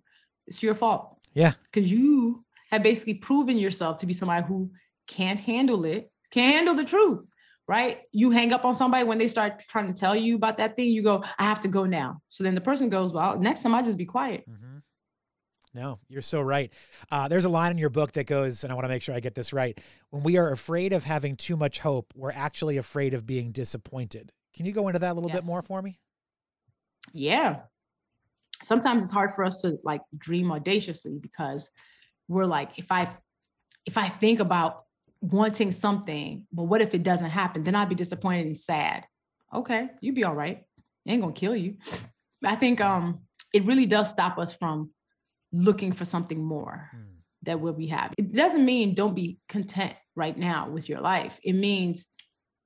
It's 0.45 0.63
your 0.63 0.75
fault. 0.75 1.17
Yeah. 1.33 1.53
Because 1.71 1.91
you 1.91 2.45
have 2.71 2.83
basically 2.83 3.15
proven 3.15 3.57
yourself 3.57 3.99
to 3.99 4.05
be 4.05 4.13
somebody 4.13 4.45
who 4.45 4.71
can't 5.07 5.39
handle 5.39 5.85
it, 5.85 6.09
can't 6.31 6.55
handle 6.55 6.75
the 6.75 6.85
truth 6.85 7.25
right? 7.67 7.99
You 8.11 8.31
hang 8.31 8.53
up 8.53 8.65
on 8.65 8.73
somebody 8.73 9.03
when 9.03 9.17
they 9.17 9.27
start 9.27 9.61
trying 9.67 9.93
to 9.93 9.99
tell 9.99 10.15
you 10.15 10.35
about 10.35 10.57
that 10.57 10.75
thing, 10.75 10.89
you 10.89 11.03
go, 11.03 11.23
I 11.37 11.43
have 11.43 11.59
to 11.61 11.67
go 11.67 11.85
now. 11.85 12.21
So 12.29 12.43
then 12.43 12.55
the 12.55 12.61
person 12.61 12.89
goes, 12.89 13.11
Well, 13.13 13.37
next 13.37 13.61
time 13.61 13.75
I 13.75 13.81
just 13.81 13.97
be 13.97 14.05
quiet. 14.05 14.49
Mm-hmm. 14.49 14.66
No, 15.77 15.99
you're 16.09 16.23
so 16.23 16.41
right. 16.41 16.73
Uh, 17.11 17.27
there's 17.27 17.45
a 17.45 17.49
line 17.49 17.69
in 17.69 17.77
your 17.77 17.91
book 17.91 18.13
that 18.13 18.25
goes, 18.25 18.63
and 18.63 18.73
I 18.73 18.75
want 18.75 18.85
to 18.85 18.89
make 18.89 19.03
sure 19.03 19.13
I 19.13 19.19
get 19.19 19.35
this 19.35 19.53
right. 19.53 19.79
When 20.09 20.23
we 20.23 20.37
are 20.37 20.51
afraid 20.51 20.91
of 20.91 21.03
having 21.03 21.35
too 21.35 21.55
much 21.55 21.77
hope, 21.77 22.11
we're 22.15 22.31
actually 22.31 22.77
afraid 22.77 23.13
of 23.13 23.27
being 23.27 23.51
disappointed. 23.51 24.31
Can 24.55 24.65
you 24.65 24.71
go 24.71 24.87
into 24.87 24.97
that 24.97 25.11
a 25.11 25.13
little 25.13 25.29
yes. 25.29 25.37
bit 25.37 25.45
more 25.45 25.61
for 25.61 25.79
me? 25.83 25.99
Yeah. 27.13 27.59
Sometimes 28.63 29.03
it's 29.03 29.11
hard 29.11 29.33
for 29.33 29.45
us 29.45 29.61
to 29.61 29.77
like 29.83 30.01
dream 30.17 30.51
audaciously 30.51 31.19
because 31.21 31.69
we're 32.27 32.45
like, 32.45 32.71
if 32.77 32.91
I 32.91 33.15
if 33.85 33.99
I 33.99 34.09
think 34.09 34.39
about 34.39 34.85
wanting 35.21 35.71
something, 35.71 36.47
but 36.51 36.63
what 36.63 36.81
if 36.81 36.95
it 36.95 37.03
doesn't 37.03 37.29
happen? 37.29 37.61
Then 37.61 37.75
I'd 37.75 37.87
be 37.87 37.93
disappointed 37.93 38.47
and 38.47 38.57
sad. 38.57 39.05
Okay, 39.53 39.89
you 40.01 40.11
would 40.11 40.15
be 40.15 40.23
all 40.23 40.33
right. 40.33 40.63
It 41.05 41.11
ain't 41.11 41.21
gonna 41.21 41.33
kill 41.33 41.55
you. 41.55 41.75
I 42.43 42.55
think 42.55 42.81
um 42.81 43.19
it 43.53 43.63
really 43.65 43.85
does 43.85 44.09
stop 44.09 44.39
us 44.39 44.53
from 44.53 44.89
looking 45.57 45.91
for 45.91 46.05
something 46.05 46.43
more 46.43 46.89
mm. 46.95 47.03
that 47.43 47.59
will 47.59 47.73
be 47.73 47.87
happy. 47.87 48.15
It 48.17 48.33
doesn't 48.33 48.65
mean 48.65 48.93
don't 48.93 49.15
be 49.15 49.39
content 49.49 49.93
right 50.15 50.37
now 50.37 50.69
with 50.69 50.87
your 50.87 51.01
life. 51.01 51.39
It 51.43 51.53
means 51.53 52.05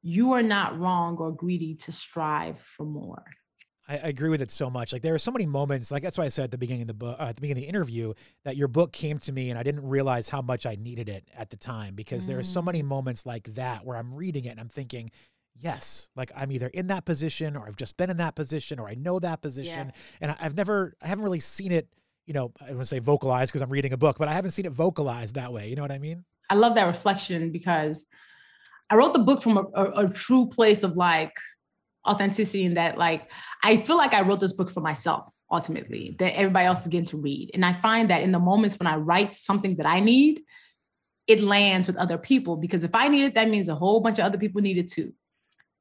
you 0.01 0.33
are 0.33 0.43
not 0.43 0.79
wrong 0.79 1.17
or 1.17 1.31
greedy 1.31 1.75
to 1.75 1.91
strive 1.91 2.59
for 2.59 2.85
more. 2.85 3.23
I, 3.87 3.93
I, 3.95 4.07
agree 4.07 4.29
with 4.29 4.41
it 4.41 4.51
so 4.51 4.69
much. 4.69 4.93
Like 4.93 5.01
there 5.01 5.13
are 5.13 5.19
so 5.19 5.31
many 5.31 5.45
moments, 5.45 5.91
like 5.91 6.01
that's 6.01 6.17
why 6.17 6.25
I 6.25 6.29
said 6.29 6.45
at 6.45 6.51
the 6.51 6.57
beginning 6.57 6.83
of 6.83 6.87
the 6.87 6.93
book, 6.93 7.17
uh, 7.19 7.23
at 7.23 7.35
the 7.35 7.41
beginning 7.41 7.63
of 7.63 7.65
the 7.65 7.69
interview, 7.69 8.13
that 8.45 8.55
your 8.55 8.67
book 8.67 8.93
came 8.93 9.19
to 9.19 9.31
me 9.31 9.49
and 9.49 9.59
I 9.59 9.63
didn't 9.63 9.87
realize 9.87 10.29
how 10.29 10.41
much 10.41 10.65
I 10.65 10.75
needed 10.75 11.09
it 11.09 11.27
at 11.37 11.49
the 11.49 11.57
time 11.57 11.95
because 11.95 12.23
mm. 12.23 12.27
there 12.27 12.39
are 12.39 12.43
so 12.43 12.61
many 12.61 12.81
mm. 12.81 12.87
moments 12.87 13.25
like 13.25 13.53
that 13.55 13.85
where 13.85 13.97
I'm 13.97 14.13
reading 14.13 14.45
it 14.45 14.49
and 14.49 14.59
I'm 14.59 14.69
thinking, 14.69 15.11
yes, 15.55 16.09
like 16.15 16.31
I'm 16.35 16.51
either 16.51 16.67
in 16.67 16.87
that 16.87 17.05
position 17.05 17.55
or 17.55 17.67
I've 17.67 17.75
just 17.75 17.97
been 17.97 18.09
in 18.09 18.17
that 18.17 18.35
position 18.35 18.79
or 18.79 18.87
I 18.87 18.95
know 18.95 19.19
that 19.19 19.41
position, 19.41 19.91
yeah. 19.93 20.17
and 20.29 20.37
I've 20.39 20.55
never, 20.55 20.95
I 21.01 21.07
haven't 21.07 21.23
really 21.23 21.39
seen 21.39 21.71
it. 21.71 21.87
You 22.31 22.35
know, 22.35 22.53
I 22.61 22.67
want 22.67 22.83
to 22.83 22.85
say 22.85 22.99
vocalized 22.99 23.51
because 23.51 23.61
I'm 23.61 23.69
reading 23.69 23.91
a 23.91 23.97
book, 23.97 24.17
but 24.17 24.29
I 24.29 24.33
haven't 24.33 24.51
seen 24.51 24.65
it 24.65 24.71
vocalized 24.71 25.35
that 25.35 25.51
way. 25.51 25.67
You 25.67 25.75
know 25.75 25.81
what 25.81 25.91
I 25.91 25.97
mean? 25.97 26.23
I 26.49 26.55
love 26.55 26.75
that 26.75 26.85
reflection 26.85 27.51
because 27.51 28.05
I 28.89 28.95
wrote 28.95 29.11
the 29.11 29.19
book 29.19 29.43
from 29.43 29.57
a, 29.57 29.63
a, 29.75 30.05
a 30.05 30.09
true 30.09 30.47
place 30.47 30.83
of 30.83 30.95
like 30.95 31.33
authenticity 32.07 32.63
in 32.63 32.75
that 32.75 32.97
like 32.97 33.29
I 33.65 33.75
feel 33.75 33.97
like 33.97 34.13
I 34.13 34.21
wrote 34.21 34.39
this 34.39 34.53
book 34.53 34.69
for 34.69 34.79
myself 34.79 35.27
ultimately 35.51 36.15
that 36.19 36.37
everybody 36.37 36.67
else 36.67 36.83
is 36.83 36.87
getting 36.87 37.07
to 37.07 37.17
read. 37.17 37.51
And 37.53 37.65
I 37.65 37.73
find 37.73 38.09
that 38.11 38.21
in 38.21 38.31
the 38.31 38.39
moments 38.39 38.79
when 38.79 38.87
I 38.87 38.95
write 38.95 39.35
something 39.35 39.75
that 39.75 39.85
I 39.85 39.99
need, 39.99 40.43
it 41.27 41.41
lands 41.41 41.85
with 41.85 41.97
other 41.97 42.17
people 42.17 42.55
because 42.55 42.85
if 42.85 42.95
I 42.95 43.09
need 43.09 43.25
it, 43.25 43.35
that 43.35 43.49
means 43.49 43.67
a 43.67 43.75
whole 43.75 43.99
bunch 43.99 44.19
of 44.19 44.23
other 44.23 44.37
people 44.37 44.61
need 44.61 44.77
it 44.77 44.89
too. 44.89 45.11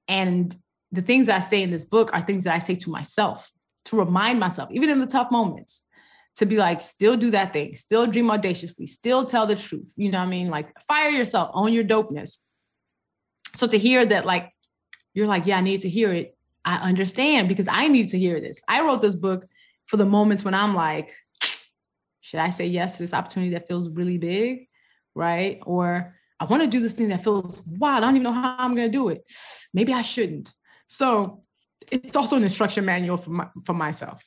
And 0.09 0.53
the 0.91 1.03
things 1.03 1.29
I 1.29 1.39
say 1.39 1.63
in 1.63 1.71
this 1.71 1.85
book 1.85 2.11
are 2.13 2.23
things 2.23 2.43
that 2.43 2.57
I 2.57 2.59
say 2.59 2.75
to 2.75 2.91
myself 2.91 3.53
to 3.85 3.97
remind 3.97 4.41
myself, 4.41 4.69
even 4.73 4.91
in 4.91 4.99
the 4.99 5.07
tough 5.07 5.31
moments, 5.31 5.85
to 6.37 6.47
be 6.47 6.57
like, 6.57 6.81
still 6.81 7.17
do 7.17 7.31
that 7.33 7.53
thing, 7.53 7.75
still 7.75 8.07
dream 8.07 8.31
audaciously, 8.31 8.87
still 8.87 9.25
tell 9.25 9.47
the 9.47 9.57
truth. 9.57 9.93
You 9.97 10.11
know 10.11 10.19
what 10.19 10.25
I 10.25 10.31
mean? 10.31 10.49
Like, 10.49 10.69
fire 10.87 11.11
yourself, 11.11 11.51
own 11.55 11.73
your 11.73 11.85
dopeness. 11.85 12.39
So 13.55 13.67
to 13.67 13.79
hear 13.79 14.07
that, 14.07 14.27
like, 14.27 14.51
you're 15.13 15.27
like, 15.27 15.47
yeah, 15.47 15.59
I 15.59 15.61
need 15.61 15.81
to 15.83 15.89
hear 15.89 16.13
it. 16.13 16.37
I 16.65 16.77
understand 16.77 17.49
because 17.49 17.69
I 17.69 17.89
need 17.89 18.11
to 18.11 18.19
hear 18.19 18.41
this. 18.41 18.61
I 18.69 18.83
wrote 18.83 19.03
this 19.03 19.15
book 19.15 19.47
for 19.87 19.97
the 19.97 20.05
moments 20.05 20.45
when 20.45 20.55
I'm 20.55 20.75
like, 20.75 21.13
should 22.21 22.41
I 22.41 22.51
say 22.51 22.67
yes 22.67 22.97
to 22.97 23.03
this 23.03 23.13
opportunity 23.13 23.53
that 23.55 23.67
feels 23.67 23.89
really 23.89 24.19
big? 24.19 24.69
Right. 25.15 25.59
Or 25.67 26.15
I 26.39 26.45
want 26.45 26.63
to 26.63 26.69
do 26.69 26.81
this 26.81 26.93
thing 26.93 27.09
that 27.09 27.25
feels 27.25 27.63
wild. 27.67 28.05
I 28.05 28.07
don't 28.07 28.17
even 28.17 28.23
know 28.23 28.33
how 28.33 28.57
I'm 28.59 28.75
going 28.77 28.91
to 28.91 28.97
do 28.97 29.09
it. 29.09 29.25
Maybe 29.75 29.93
I 29.93 30.03
shouldn't. 30.03 30.53
So 30.87 31.43
it's 31.91 32.15
also 32.15 32.37
an 32.37 32.45
instruction 32.45 32.85
manual 32.85 33.17
for, 33.17 33.31
my, 33.31 33.49
for 33.65 33.75
myself. 33.75 34.25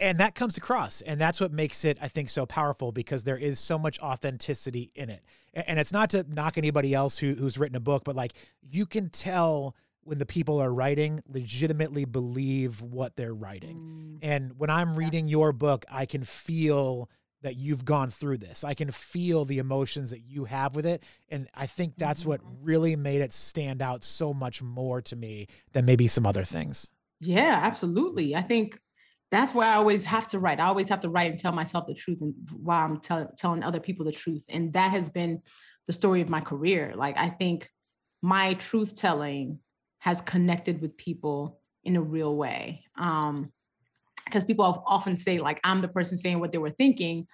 And 0.00 0.18
that 0.18 0.34
comes 0.34 0.56
across. 0.56 1.00
And 1.00 1.20
that's 1.20 1.40
what 1.40 1.52
makes 1.52 1.84
it, 1.84 1.98
I 2.00 2.08
think, 2.08 2.30
so 2.30 2.46
powerful 2.46 2.92
because 2.92 3.24
there 3.24 3.36
is 3.36 3.58
so 3.58 3.78
much 3.78 3.98
authenticity 4.00 4.90
in 4.94 5.10
it. 5.10 5.22
And 5.54 5.78
it's 5.78 5.92
not 5.92 6.10
to 6.10 6.24
knock 6.28 6.58
anybody 6.58 6.94
else 6.94 7.18
who, 7.18 7.34
who's 7.34 7.58
written 7.58 7.76
a 7.76 7.80
book, 7.80 8.02
but 8.04 8.16
like 8.16 8.32
you 8.62 8.86
can 8.86 9.10
tell 9.10 9.76
when 10.04 10.18
the 10.18 10.26
people 10.26 10.60
are 10.60 10.72
writing 10.72 11.22
legitimately 11.28 12.04
believe 12.04 12.82
what 12.82 13.16
they're 13.16 13.34
writing. 13.34 13.76
Mm. 13.76 14.18
And 14.22 14.58
when 14.58 14.70
I'm 14.70 14.96
reading 14.96 15.28
your 15.28 15.52
book, 15.52 15.84
I 15.90 16.06
can 16.06 16.24
feel 16.24 17.08
that 17.42 17.56
you've 17.56 17.84
gone 17.84 18.10
through 18.10 18.38
this. 18.38 18.64
I 18.64 18.74
can 18.74 18.90
feel 18.90 19.44
the 19.44 19.58
emotions 19.58 20.10
that 20.10 20.20
you 20.20 20.44
have 20.44 20.74
with 20.74 20.86
it. 20.86 21.02
And 21.28 21.48
I 21.54 21.66
think 21.66 21.94
that's 21.96 22.20
mm-hmm. 22.20 22.30
what 22.30 22.40
really 22.62 22.96
made 22.96 23.20
it 23.20 23.32
stand 23.32 23.82
out 23.82 24.04
so 24.04 24.32
much 24.32 24.62
more 24.62 25.02
to 25.02 25.16
me 25.16 25.48
than 25.72 25.84
maybe 25.84 26.08
some 26.08 26.26
other 26.26 26.44
things. 26.44 26.92
Yeah, 27.20 27.60
absolutely. 27.62 28.34
I 28.34 28.42
think 28.42 28.80
that's 29.32 29.54
why 29.54 29.66
I 29.66 29.76
always 29.76 30.04
have 30.04 30.28
to 30.28 30.38
write. 30.38 30.60
I 30.60 30.66
always 30.66 30.90
have 30.90 31.00
to 31.00 31.08
write 31.08 31.30
and 31.30 31.38
tell 31.40 31.52
myself 31.52 31.86
the 31.86 31.94
truth 31.94 32.20
and 32.20 32.34
while 32.52 32.84
I'm 32.84 33.00
tell, 33.00 33.32
telling 33.38 33.62
other 33.62 33.80
people 33.80 34.04
the 34.04 34.12
truth. 34.12 34.44
And 34.50 34.74
that 34.74 34.90
has 34.90 35.08
been 35.08 35.40
the 35.86 35.94
story 35.94 36.20
of 36.20 36.28
my 36.28 36.42
career. 36.42 36.92
Like 36.94 37.16
I 37.16 37.30
think 37.30 37.68
my 38.20 38.52
truth 38.54 38.94
telling 38.94 39.58
has 40.00 40.20
connected 40.20 40.82
with 40.82 40.98
people 40.98 41.60
in 41.82 41.96
a 41.96 42.02
real 42.02 42.36
way. 42.36 42.84
Um, 42.98 43.50
because 44.26 44.44
people 44.44 44.84
often 44.86 45.16
say 45.16 45.38
like 45.40 45.60
I'm 45.64 45.80
the 45.80 45.88
person 45.88 46.18
saying 46.18 46.38
what 46.38 46.52
they 46.52 46.58
were 46.58 46.70
thinking, 46.70 47.26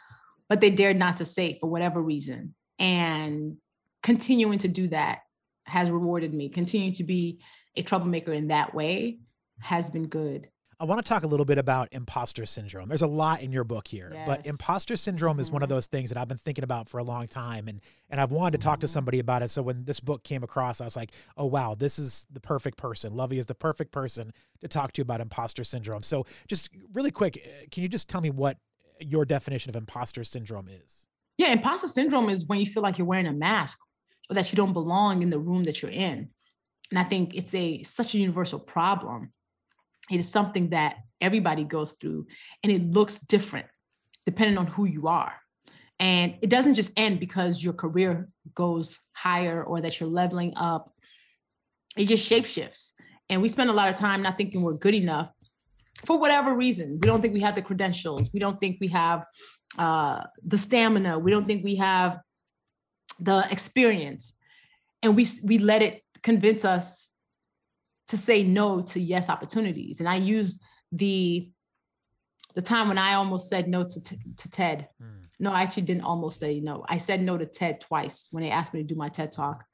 but 0.49 0.61
they 0.61 0.71
dared 0.71 0.97
not 0.97 1.17
to 1.17 1.25
say 1.25 1.59
for 1.61 1.69
whatever 1.69 2.01
reason. 2.01 2.55
And 2.79 3.57
continuing 4.05 4.59
to 4.59 4.69
do 4.69 4.87
that 4.89 5.19
has 5.65 5.91
rewarded 5.91 6.33
me. 6.33 6.49
Continuing 6.49 6.93
to 6.95 7.05
be 7.05 7.41
a 7.77 7.83
troublemaker 7.83 8.33
in 8.33 8.49
that 8.49 8.73
way 8.73 9.19
has 9.61 9.91
been 9.91 10.07
good. 10.07 10.49
I 10.81 10.85
want 10.85 11.05
to 11.05 11.09
talk 11.09 11.25
a 11.25 11.27
little 11.27 11.45
bit 11.45 11.59
about 11.59 11.89
imposter 11.91 12.47
syndrome. 12.47 12.89
There's 12.89 13.03
a 13.03 13.09
lot 13.09 13.43
in 13.43 13.51
your 13.51 13.65
book 13.65 13.89
here, 13.89 14.13
yes. 14.15 14.29
but 14.29 14.47
imposter 14.47 14.95
syndrome 14.95 15.35
mm-hmm. 15.35 15.41
is 15.41 15.51
one 15.51 15.63
of 15.63 15.69
mm-hmm. 15.69 15.75
those 15.75 15.89
things 15.89 16.11
that 16.11 16.19
I've 16.19 16.29
been 16.29 16.39
thinking 16.39 16.63
about 16.63 16.89
for 16.89 16.99
a 16.99 17.03
long 17.03 17.27
time 17.27 17.67
and 17.67 17.81
and 18.11 18.21
I've 18.21 18.31
wanted 18.31 18.61
to 18.61 18.65
talk 18.65 18.75
mm-hmm. 18.75 18.83
to 18.83 18.89
somebody 18.89 19.19
about 19.19 19.43
it. 19.43 19.49
So 19.49 19.63
when 19.63 19.85
this 19.85 19.99
book 19.99 20.23
came 20.23 20.45
across, 20.45 20.81
I 20.81 20.85
was 20.85 20.95
like, 20.95 21.11
"Oh 21.37 21.47
wow, 21.47 21.75
this 21.75 21.99
is 21.99 22.29
the 22.31 22.39
perfect 22.39 22.79
person. 22.79 23.13
Luvvie 23.13 23.39
is 23.39 23.47
the 23.47 23.57
perfect 23.57 23.91
person 23.91 24.33
to 24.61 24.69
talk 24.69 24.93
to 24.93 25.01
you 25.01 25.03
about 25.03 25.21
imposter 25.21 25.65
syndrome." 25.65 26.03
So 26.03 26.27
just 26.47 26.71
really 26.93 27.11
quick, 27.11 27.43
uh, 27.45 27.67
can 27.73 27.83
you 27.83 27.89
just 27.89 28.09
tell 28.09 28.21
me 28.21 28.31
what 28.31 28.59
your 29.01 29.25
definition 29.25 29.71
of 29.71 29.77
imposter 29.77 30.23
syndrome 30.23 30.69
is? 30.69 31.09
Yeah, 31.39 31.53
imposter 31.53 31.89
syndrome 31.89 32.29
is 32.29 32.47
when 32.47 32.61
you 32.61 32.67
feel 32.67 32.85
like 32.85 32.99
you're 32.99 33.07
wearing 33.07 33.27
a 33.27 33.33
mask 33.33 33.79
or 34.31 34.35
that 34.35 34.53
you 34.53 34.57
don't 34.57 34.73
belong 34.73 35.23
in 35.23 35.31
the 35.31 35.39
room 35.41 35.65
that 35.65 35.83
you're 35.83 35.91
in. 35.91 36.31
And 36.91 36.99
I 36.99 37.05
think 37.05 37.35
it's 37.35 37.55
a 37.55 37.83
such 37.83 38.15
a 38.15 38.19
universal 38.19 38.61
problem 38.61 39.33
it 40.11 40.19
is 40.19 40.29
something 40.29 40.71
that 40.71 40.97
everybody 41.21 41.65
goes 41.65 41.95
through 41.95 42.27
and 42.63 42.73
it 42.73 42.91
looks 42.91 43.19
different 43.19 43.67
depending 44.25 44.59
on 44.59 44.67
who 44.67 44.85
you 44.85 45.09
are. 45.09 45.33
And 45.99 46.37
it 46.43 46.51
doesn't 46.51 46.75
just 46.75 46.93
end 46.97 47.19
because 47.19 47.63
your 47.63 47.73
career 47.73 48.29
goes 48.55 49.01
higher 49.13 49.65
or 49.65 49.81
that 49.81 49.99
you're 49.99 50.09
leveling 50.09 50.53
up. 50.55 50.93
It 51.97 52.07
just 52.07 52.31
shapeshifts. 52.31 52.93
And 53.31 53.43
we 53.43 53.49
spend 53.49 53.71
a 53.71 53.73
lot 53.73 53.89
of 53.89 53.97
time 53.97 54.23
not 54.23 54.37
thinking 54.37 54.63
we're 54.63 54.75
good 54.75 54.95
enough 54.95 55.31
for 56.07 56.19
whatever 56.19 56.55
reason. 56.55 56.99
We 57.03 57.07
don't 57.07 57.21
think 57.21 57.35
we 57.35 57.41
have 57.41 57.55
the 57.55 57.63
credentials. 57.63 58.31
We 58.33 58.39
don't 58.39 58.61
think 58.61 58.79
we 58.81 58.89
have 58.89 59.25
uh, 59.77 60.25
the 60.45 60.59
stamina. 60.59 61.19
We 61.19 61.31
don't 61.31 61.47
think 61.47 61.65
we 61.65 61.77
have 61.77 62.21
the 63.19 63.47
experience. 63.51 64.35
And 65.03 65.17
we, 65.17 65.27
we 65.43 65.59
let 65.59 65.83
it 65.83 66.03
convince 66.23 66.65
us 66.65 67.08
to 68.09 68.17
say 68.17 68.43
no 68.43 68.81
to 68.81 69.01
yes 69.01 69.29
opportunities. 69.29 70.01
And 70.01 70.09
I 70.09 70.17
use 70.17 70.59
the 70.93 71.51
the 72.55 72.63
time 72.63 72.89
when 72.89 72.99
I 72.99 73.15
almost 73.15 73.49
said 73.49 73.69
no 73.69 73.85
to, 73.85 74.03
to, 74.03 74.17
to 74.37 74.51
TED. 74.51 74.89
Mm. 75.01 75.29
No, 75.39 75.53
I 75.53 75.63
actually 75.63 75.85
didn't 75.85 76.03
almost 76.03 76.41
say 76.41 76.59
no. 76.59 76.85
I 76.89 76.99
said 76.99 77.23
no 77.23 77.39
to 77.39 77.47
TED 77.47 77.81
twice 77.81 78.29
when 78.33 78.43
they 78.43 78.51
asked 78.51 78.75
me 78.75 78.81
to 78.81 78.87
do 78.87 78.97
my 78.97 79.09
TED 79.09 79.31
talk. 79.31 79.65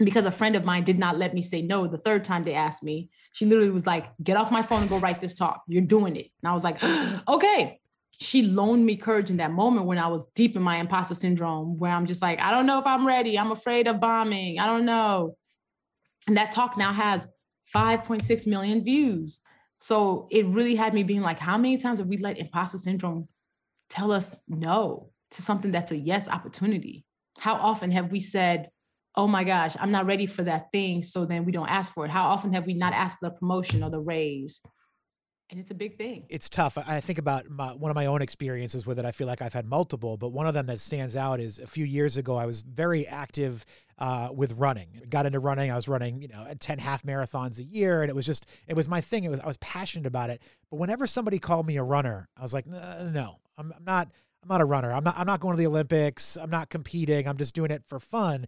Because 0.00 0.24
a 0.24 0.32
friend 0.32 0.56
of 0.56 0.64
mine 0.64 0.84
did 0.84 0.98
not 0.98 1.18
let 1.18 1.34
me 1.34 1.42
say 1.42 1.62
no 1.62 1.86
the 1.86 1.98
third 1.98 2.24
time 2.24 2.42
they 2.42 2.54
asked 2.54 2.82
me. 2.82 3.10
She 3.32 3.46
literally 3.46 3.70
was 3.70 3.86
like, 3.86 4.06
get 4.22 4.36
off 4.36 4.50
my 4.50 4.62
phone 4.62 4.80
and 4.80 4.90
go 4.90 4.98
write 4.98 5.20
this 5.20 5.34
talk. 5.34 5.62
You're 5.68 5.82
doing 5.82 6.16
it. 6.16 6.30
And 6.42 6.50
I 6.50 6.54
was 6.54 6.64
like, 6.64 6.82
okay. 7.28 7.80
She 8.20 8.42
loaned 8.42 8.84
me 8.84 8.96
courage 8.96 9.30
in 9.30 9.36
that 9.36 9.52
moment 9.52 9.86
when 9.86 9.98
I 9.98 10.08
was 10.08 10.26
deep 10.34 10.56
in 10.56 10.62
my 10.62 10.78
imposter 10.78 11.14
syndrome, 11.14 11.78
where 11.78 11.92
I'm 11.92 12.06
just 12.06 12.22
like, 12.22 12.40
I 12.40 12.50
don't 12.50 12.66
know 12.66 12.80
if 12.80 12.86
I'm 12.86 13.06
ready. 13.06 13.38
I'm 13.38 13.52
afraid 13.52 13.86
of 13.86 14.00
bombing. 14.00 14.58
I 14.58 14.66
don't 14.66 14.84
know. 14.84 15.36
And 16.28 16.36
that 16.36 16.52
talk 16.52 16.76
now 16.76 16.92
has 16.92 17.26
5.6 17.74 18.46
million 18.46 18.84
views. 18.84 19.40
So 19.78 20.28
it 20.30 20.46
really 20.46 20.76
had 20.76 20.94
me 20.94 21.02
being 21.02 21.22
like, 21.22 21.38
how 21.38 21.56
many 21.56 21.78
times 21.78 21.98
have 21.98 22.06
we 22.06 22.18
let 22.18 22.38
imposter 22.38 22.78
syndrome 22.78 23.28
tell 23.88 24.12
us 24.12 24.34
no 24.46 25.10
to 25.32 25.42
something 25.42 25.70
that's 25.70 25.90
a 25.90 25.96
yes 25.96 26.28
opportunity? 26.28 27.06
How 27.38 27.54
often 27.54 27.90
have 27.92 28.12
we 28.12 28.20
said, 28.20 28.70
oh 29.14 29.26
my 29.26 29.42
gosh, 29.42 29.74
I'm 29.80 29.90
not 29.90 30.06
ready 30.06 30.26
for 30.26 30.42
that 30.42 30.70
thing. 30.70 31.02
So 31.02 31.24
then 31.24 31.44
we 31.44 31.52
don't 31.52 31.68
ask 31.68 31.92
for 31.92 32.04
it. 32.04 32.10
How 32.10 32.28
often 32.28 32.52
have 32.52 32.66
we 32.66 32.74
not 32.74 32.92
asked 32.92 33.18
for 33.18 33.30
the 33.30 33.34
promotion 33.34 33.82
or 33.82 33.90
the 33.90 33.98
raise? 33.98 34.60
And 35.50 35.58
it's 35.58 35.70
a 35.70 35.74
big 35.74 35.96
thing. 35.96 36.26
It's 36.28 36.48
tough. 36.48 36.76
I 36.76 37.00
think 37.00 37.18
about 37.18 37.48
my, 37.48 37.72
one 37.72 37.90
of 37.90 37.94
my 37.94 38.06
own 38.06 38.20
experiences 38.20 38.86
with 38.86 38.98
it. 38.98 39.04
I 39.04 39.12
feel 39.12 39.26
like 39.26 39.40
I've 39.40 39.54
had 39.54 39.66
multiple, 39.66 40.16
but 40.16 40.28
one 40.28 40.46
of 40.46 40.52
them 40.52 40.66
that 40.66 40.78
stands 40.78 41.16
out 41.16 41.40
is 41.40 41.58
a 41.58 41.66
few 41.66 41.86
years 41.86 42.16
ago. 42.18 42.36
I 42.36 42.44
was 42.44 42.62
very 42.62 43.06
active 43.06 43.64
uh, 43.98 44.28
with 44.34 44.52
running. 44.58 44.88
Got 45.08 45.26
into 45.26 45.40
running. 45.40 45.70
I 45.70 45.76
was 45.76 45.88
running, 45.88 46.20
you 46.20 46.28
know, 46.28 46.46
ten 46.60 46.78
half 46.78 47.02
marathons 47.02 47.58
a 47.58 47.64
year, 47.64 48.02
and 48.02 48.10
it 48.10 48.14
was 48.14 48.26
just 48.26 48.46
it 48.66 48.74
was 48.74 48.88
my 48.88 49.00
thing. 49.00 49.24
It 49.24 49.30
was 49.30 49.40
I 49.40 49.46
was 49.46 49.56
passionate 49.56 50.06
about 50.06 50.30
it. 50.30 50.42
But 50.70 50.78
whenever 50.78 51.06
somebody 51.06 51.38
called 51.38 51.66
me 51.66 51.76
a 51.76 51.82
runner, 51.82 52.28
I 52.36 52.42
was 52.42 52.52
like, 52.52 52.66
no, 52.66 53.08
no 53.10 53.38
I'm, 53.56 53.72
I'm 53.76 53.84
not. 53.84 54.08
I'm 54.40 54.48
not 54.48 54.60
a 54.60 54.64
runner. 54.64 54.92
I'm 54.92 55.02
not. 55.02 55.18
I'm 55.18 55.26
not 55.26 55.40
going 55.40 55.56
to 55.56 55.58
the 55.58 55.66
Olympics. 55.66 56.36
I'm 56.36 56.50
not 56.50 56.70
competing. 56.70 57.26
I'm 57.26 57.38
just 57.38 57.54
doing 57.54 57.70
it 57.70 57.82
for 57.86 57.98
fun. 57.98 58.46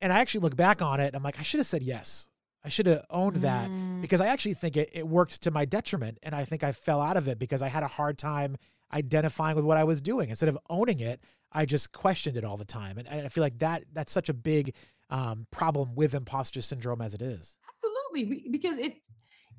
And 0.00 0.12
I 0.12 0.20
actually 0.20 0.40
look 0.40 0.56
back 0.56 0.80
on 0.80 1.00
it. 1.00 1.14
I'm 1.14 1.22
like, 1.22 1.38
I 1.38 1.42
should 1.42 1.58
have 1.58 1.66
said 1.66 1.82
yes. 1.82 2.30
I 2.64 2.68
should 2.68 2.86
have 2.86 3.04
owned 3.10 3.36
that 3.36 3.70
mm. 3.70 4.00
because 4.00 4.20
I 4.20 4.26
actually 4.26 4.54
think 4.54 4.76
it, 4.76 4.90
it 4.92 5.06
worked 5.06 5.42
to 5.42 5.50
my 5.50 5.64
detriment. 5.64 6.18
And 6.22 6.34
I 6.34 6.44
think 6.44 6.64
I 6.64 6.72
fell 6.72 7.00
out 7.00 7.16
of 7.16 7.28
it 7.28 7.38
because 7.38 7.62
I 7.62 7.68
had 7.68 7.82
a 7.82 7.88
hard 7.88 8.18
time 8.18 8.56
identifying 8.92 9.56
with 9.56 9.64
what 9.64 9.76
I 9.76 9.84
was 9.84 10.00
doing. 10.00 10.30
Instead 10.30 10.48
of 10.48 10.58
owning 10.68 11.00
it, 11.00 11.20
I 11.52 11.64
just 11.64 11.92
questioned 11.92 12.36
it 12.36 12.44
all 12.44 12.56
the 12.56 12.64
time. 12.64 12.98
And, 12.98 13.06
and 13.06 13.24
I 13.24 13.28
feel 13.28 13.42
like 13.42 13.58
that 13.60 13.84
that's 13.92 14.12
such 14.12 14.28
a 14.28 14.34
big 14.34 14.74
um, 15.10 15.46
problem 15.50 15.94
with 15.94 16.14
imposter 16.14 16.60
syndrome 16.60 17.00
as 17.00 17.14
it 17.14 17.22
is. 17.22 17.56
Absolutely. 17.84 18.48
Because 18.50 18.78
it, 18.78 18.94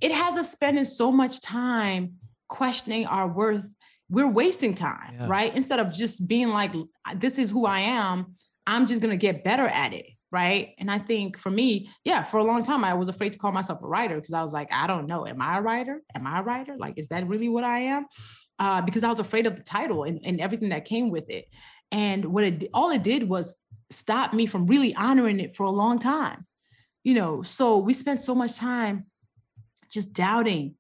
it 0.02 0.12
has 0.12 0.36
us 0.36 0.52
spending 0.52 0.86
so 0.86 1.12
much 1.12 1.40
time 1.42 2.16
questioning 2.50 3.06
our 3.06 3.28
worth. 3.28 3.68
We're 4.10 4.30
wasting 4.30 4.76
time, 4.76 5.16
yeah. 5.20 5.28
right? 5.28 5.56
Instead 5.56 5.80
of 5.80 5.94
just 5.94 6.28
being 6.28 6.50
like, 6.50 6.72
this 7.16 7.38
is 7.38 7.50
who 7.50 7.66
I 7.66 7.80
am, 7.80 8.36
I'm 8.66 8.86
just 8.86 9.02
going 9.02 9.12
to 9.12 9.18
get 9.18 9.44
better 9.44 9.68
at 9.68 9.94
it 9.94 10.06
right? 10.32 10.74
And 10.78 10.92
I 10.92 11.00
think 11.00 11.38
for 11.38 11.50
me, 11.50 11.90
yeah, 12.04 12.24
for 12.24 12.38
a 12.38 12.44
long 12.44 12.64
time 12.64 12.84
I 12.84 12.94
was 12.94 13.10
afraid 13.10 13.32
to 13.32 13.40
call 13.40 13.52
myself 13.52 13.82
a 13.82 13.88
writer 13.88 14.16
because 14.16 14.34
I 14.34 14.44
was 14.44 14.54
like, 14.54 14.68
I 14.72 14.88
don't 14.88 15.08
know, 15.08 15.26
am 15.26 15.42
I 15.42 15.58
a 15.58 15.62
writer? 15.62 16.02
Am 16.16 16.28
I 16.28 16.40
a 16.40 16.44
writer? 16.44 16.76
Like, 16.78 16.98
is 16.98 17.08
that 17.10 17.28
really 17.28 17.50
what 17.50 17.64
I 17.64 17.80
am? 17.80 18.06
Uh, 18.60 18.82
because 18.82 19.04
I 19.04 19.10
was 19.10 19.20
afraid 19.20 19.46
of 19.46 19.56
the 19.56 19.64
title 19.64 20.04
and, 20.04 20.20
and 20.24 20.42
everything 20.42 20.70
that 20.70 20.86
came 20.86 21.10
with 21.10 21.30
it. 21.30 21.46
And 21.92 22.26
what 22.26 22.44
it 22.44 22.70
all 22.74 22.90
it 22.90 23.04
did 23.04 23.28
was 23.28 23.56
stop 23.90 24.34
me 24.34 24.46
from 24.46 24.66
really 24.66 24.94
honoring 24.96 25.40
it 25.40 25.56
for 25.56 25.64
a 25.64 25.72
long 25.72 26.00
time. 26.00 26.46
You 27.04 27.14
know, 27.14 27.42
so 27.44 27.78
we 27.78 27.94
spent 27.94 28.20
so 28.20 28.36
much 28.36 28.58
time 28.58 29.06
just 29.90 30.12
doubting. 30.12 30.76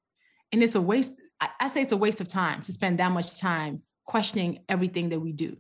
And 0.52 0.62
it's 0.62 0.76
a 0.76 0.82
waste. 0.82 1.14
I, 1.40 1.50
I 1.62 1.68
say 1.68 1.82
it's 1.82 1.94
a 1.94 1.98
waste 1.98 2.20
of 2.20 2.28
time 2.28 2.62
to 2.64 2.74
spend 2.74 3.00
that 3.00 3.12
much 3.12 3.40
time 3.40 3.84
questioning 4.06 4.60
everything 4.68 5.10
that 5.10 5.20
we 5.20 5.32
do 5.32 5.56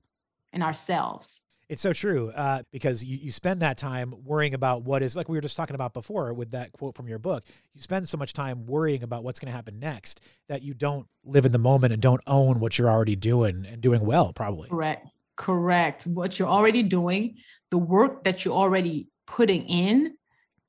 and 0.51 0.63
ourselves. 0.63 1.41
It's 1.69 1.81
so 1.81 1.91
true 1.91 2.31
uh, 2.31 2.63
because 2.71 3.03
you, 3.03 3.17
you 3.17 3.31
spend 3.31 3.61
that 3.61 3.77
time 3.77 4.13
worrying 4.23 4.53
about 4.53 4.83
what 4.83 5.03
is 5.03 5.17
like 5.17 5.27
we 5.27 5.37
were 5.37 5.41
just 5.41 5.57
talking 5.57 5.75
about 5.75 5.93
before 5.93 6.33
with 6.33 6.51
that 6.51 6.71
quote 6.71 6.95
from 6.95 7.09
your 7.09 7.19
book. 7.19 7.43
You 7.73 7.81
spend 7.81 8.07
so 8.07 8.17
much 8.17 8.31
time 8.31 8.65
worrying 8.65 9.03
about 9.03 9.23
what's 9.23 9.39
going 9.39 9.51
to 9.51 9.55
happen 9.55 9.77
next 9.77 10.21
that 10.47 10.61
you 10.61 10.73
don't 10.73 11.07
live 11.25 11.45
in 11.45 11.51
the 11.51 11.57
moment 11.57 11.91
and 11.91 12.01
don't 12.01 12.21
own 12.25 12.61
what 12.61 12.77
you're 12.77 12.89
already 12.89 13.17
doing 13.17 13.65
and 13.65 13.81
doing 13.81 14.05
well, 14.05 14.31
probably. 14.31 14.69
Correct. 14.69 15.07
Correct. 15.35 16.07
What 16.07 16.39
you're 16.39 16.47
already 16.47 16.83
doing, 16.83 17.35
the 17.69 17.77
work 17.77 18.23
that 18.23 18.45
you're 18.45 18.55
already 18.55 19.07
putting 19.25 19.63
in, 19.67 20.15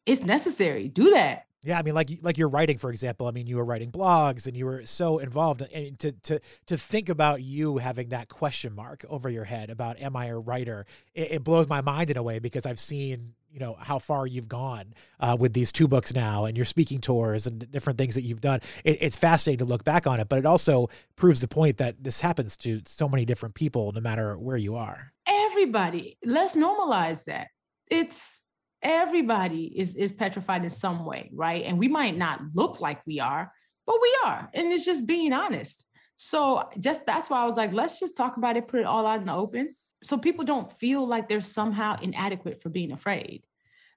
is 0.05 0.25
necessary. 0.25 0.89
Do 0.89 1.11
that. 1.11 1.45
Yeah, 1.65 1.77
I 1.79 1.83
mean, 1.83 1.95
like 1.95 2.11
like 2.23 2.39
you're 2.39 2.49
writing, 2.49 2.79
for 2.79 2.91
example. 2.91 3.27
I 3.27 3.33
mean, 3.33 3.49
you 3.49 3.57
were 3.57 3.65
writing 3.65 3.91
blogs, 3.91 4.47
and 4.47 4.57
you 4.57 4.65
were 4.65 4.87
so 4.87 5.19
involved. 5.19 5.63
And 5.63 5.99
to 5.99 6.13
to 6.13 6.41
to 6.67 6.79
think 6.79 7.09
about 7.09 7.43
you 7.43 7.79
having 7.79 8.11
that 8.11 8.29
question 8.29 8.75
mark 8.75 9.05
over 9.09 9.29
your 9.29 9.45
head 9.45 9.69
about 9.69 9.99
am 10.01 10.15
I 10.15 10.27
a 10.27 10.39
writer, 10.39 10.87
it, 11.15 11.33
it 11.33 11.45
blows 11.45 11.69
my 11.69 11.81
mind 11.81 12.11
in 12.11 12.17
a 12.17 12.23
way 12.23 12.39
because 12.39 12.65
I've 12.65 12.79
seen 12.79 13.35
you 13.51 13.59
know 13.59 13.77
how 13.81 13.99
far 13.99 14.25
you've 14.25 14.49
gone 14.49 14.95
uh, 15.19 15.37
with 15.39 15.53
these 15.53 15.73
two 15.73 15.89
books 15.89 16.15
now, 16.15 16.45
and 16.45 16.57
your 16.57 16.65
speaking 16.65 17.01
tours 17.01 17.49
and 17.49 17.69
different 17.73 17.99
things 17.99 18.15
that 18.15 18.23
you've 18.23 18.41
done. 18.41 18.61
It, 18.85 18.99
it's 19.01 19.17
fascinating 19.17 19.59
to 19.59 19.65
look 19.65 19.83
back 19.83 20.07
on 20.07 20.21
it, 20.21 20.29
but 20.29 20.39
it 20.39 20.47
also 20.47 20.89
proves 21.17 21.41
the 21.41 21.49
point 21.49 21.79
that 21.79 22.05
this 22.05 22.21
happens 22.21 22.57
to 22.59 22.83
so 22.87 23.09
many 23.09 23.25
different 23.25 23.57
people, 23.57 23.91
no 23.91 24.01
matter 24.01 24.39
where 24.39 24.57
you 24.57 24.77
are. 24.77 25.13
Everybody, 25.27 26.19
let's 26.25 26.55
normalize 26.55 27.25
that. 27.25 27.49
It's 27.91 28.43
everybody 28.83 29.73
is 29.77 29.95
is 29.95 30.13
petrified 30.13 30.63
in 30.63 30.71
some 30.71 31.05
way 31.05 31.31
right? 31.33 31.65
And 31.65 31.79
we 31.79 31.89
might 31.89 32.17
not 32.17 32.41
look 32.55 32.81
like 32.81 33.07
we 33.07 33.21
are 33.21 33.53
but 33.87 33.97
we 34.01 34.19
are 34.25 34.49
and 34.55 34.73
it's 34.73 34.85
just 34.85 35.07
being 35.07 35.33
honest. 35.33 35.85
So 36.17 36.69
just 36.81 37.07
that's 37.07 37.31
why 37.31 37.43
i 37.43 37.47
was 37.47 37.57
like 37.57 37.73
let's 37.73 38.01
just 38.01 38.17
talk 38.17 38.37
about 38.37 38.57
it 38.57 38.69
put 38.69 38.81
it 38.81 38.87
all 38.87 39.07
out 39.07 39.21
in 39.21 39.27
the 39.27 39.35
open 39.35 39.75
so 40.03 40.17
people 40.17 40.45
don't 40.45 40.73
feel 40.79 41.07
like 41.07 41.29
they're 41.29 41.41
somehow 41.41 41.99
inadequate 42.01 42.63
for 42.63 42.69
being 42.69 42.93
afraid. 42.93 43.43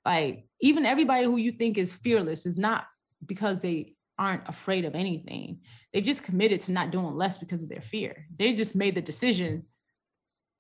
Like 0.05 0.45
even 0.59 0.85
everybody 0.85 1.25
who 1.25 1.37
you 1.37 1.51
think 1.51 1.77
is 1.77 1.93
fearless 1.93 2.45
is 2.45 2.57
not 2.57 2.85
because 3.25 3.59
they 3.59 3.93
aren't 4.17 4.47
afraid 4.47 4.85
of 4.85 4.95
anything. 4.95 5.59
They've 5.93 6.03
just 6.03 6.23
committed 6.23 6.61
to 6.61 6.71
not 6.71 6.91
doing 6.91 7.15
less 7.15 7.37
because 7.37 7.61
of 7.61 7.69
their 7.69 7.81
fear. 7.81 8.25
They 8.37 8.53
just 8.53 8.75
made 8.75 8.95
the 8.95 9.01
decision 9.01 9.65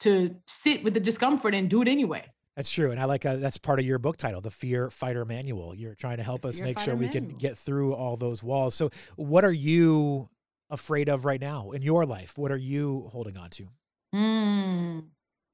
to 0.01 0.35
sit 0.47 0.83
with 0.83 0.93
the 0.93 0.99
discomfort 0.99 1.53
and 1.53 1.69
do 1.69 1.81
it 1.81 1.87
anyway 1.87 2.25
that's 2.55 2.69
true, 2.69 2.91
and 2.91 2.99
I 2.99 3.05
like 3.05 3.25
uh, 3.25 3.37
that's 3.37 3.57
part 3.57 3.79
of 3.79 3.85
your 3.85 3.97
book 3.97 4.17
title, 4.17 4.41
the 4.41 4.51
Fear 4.51 4.89
Fighter 4.89 5.23
Manual. 5.23 5.73
You're 5.73 5.95
trying 5.95 6.17
to 6.17 6.23
help 6.23 6.45
us 6.45 6.59
make 6.59 6.79
sure 6.79 6.95
we 6.95 7.05
manual. 7.05 7.29
can 7.29 7.37
get 7.37 7.57
through 7.57 7.93
all 7.93 8.17
those 8.17 8.43
walls. 8.43 8.75
So, 8.75 8.89
what 9.15 9.45
are 9.45 9.53
you 9.53 10.29
afraid 10.69 11.07
of 11.07 11.23
right 11.23 11.39
now 11.39 11.71
in 11.71 11.81
your 11.81 12.05
life? 12.05 12.37
What 12.37 12.51
are 12.51 12.57
you 12.57 13.07
holding 13.11 13.37
on 13.37 13.49
to? 13.51 13.67
Mm, 14.13 15.03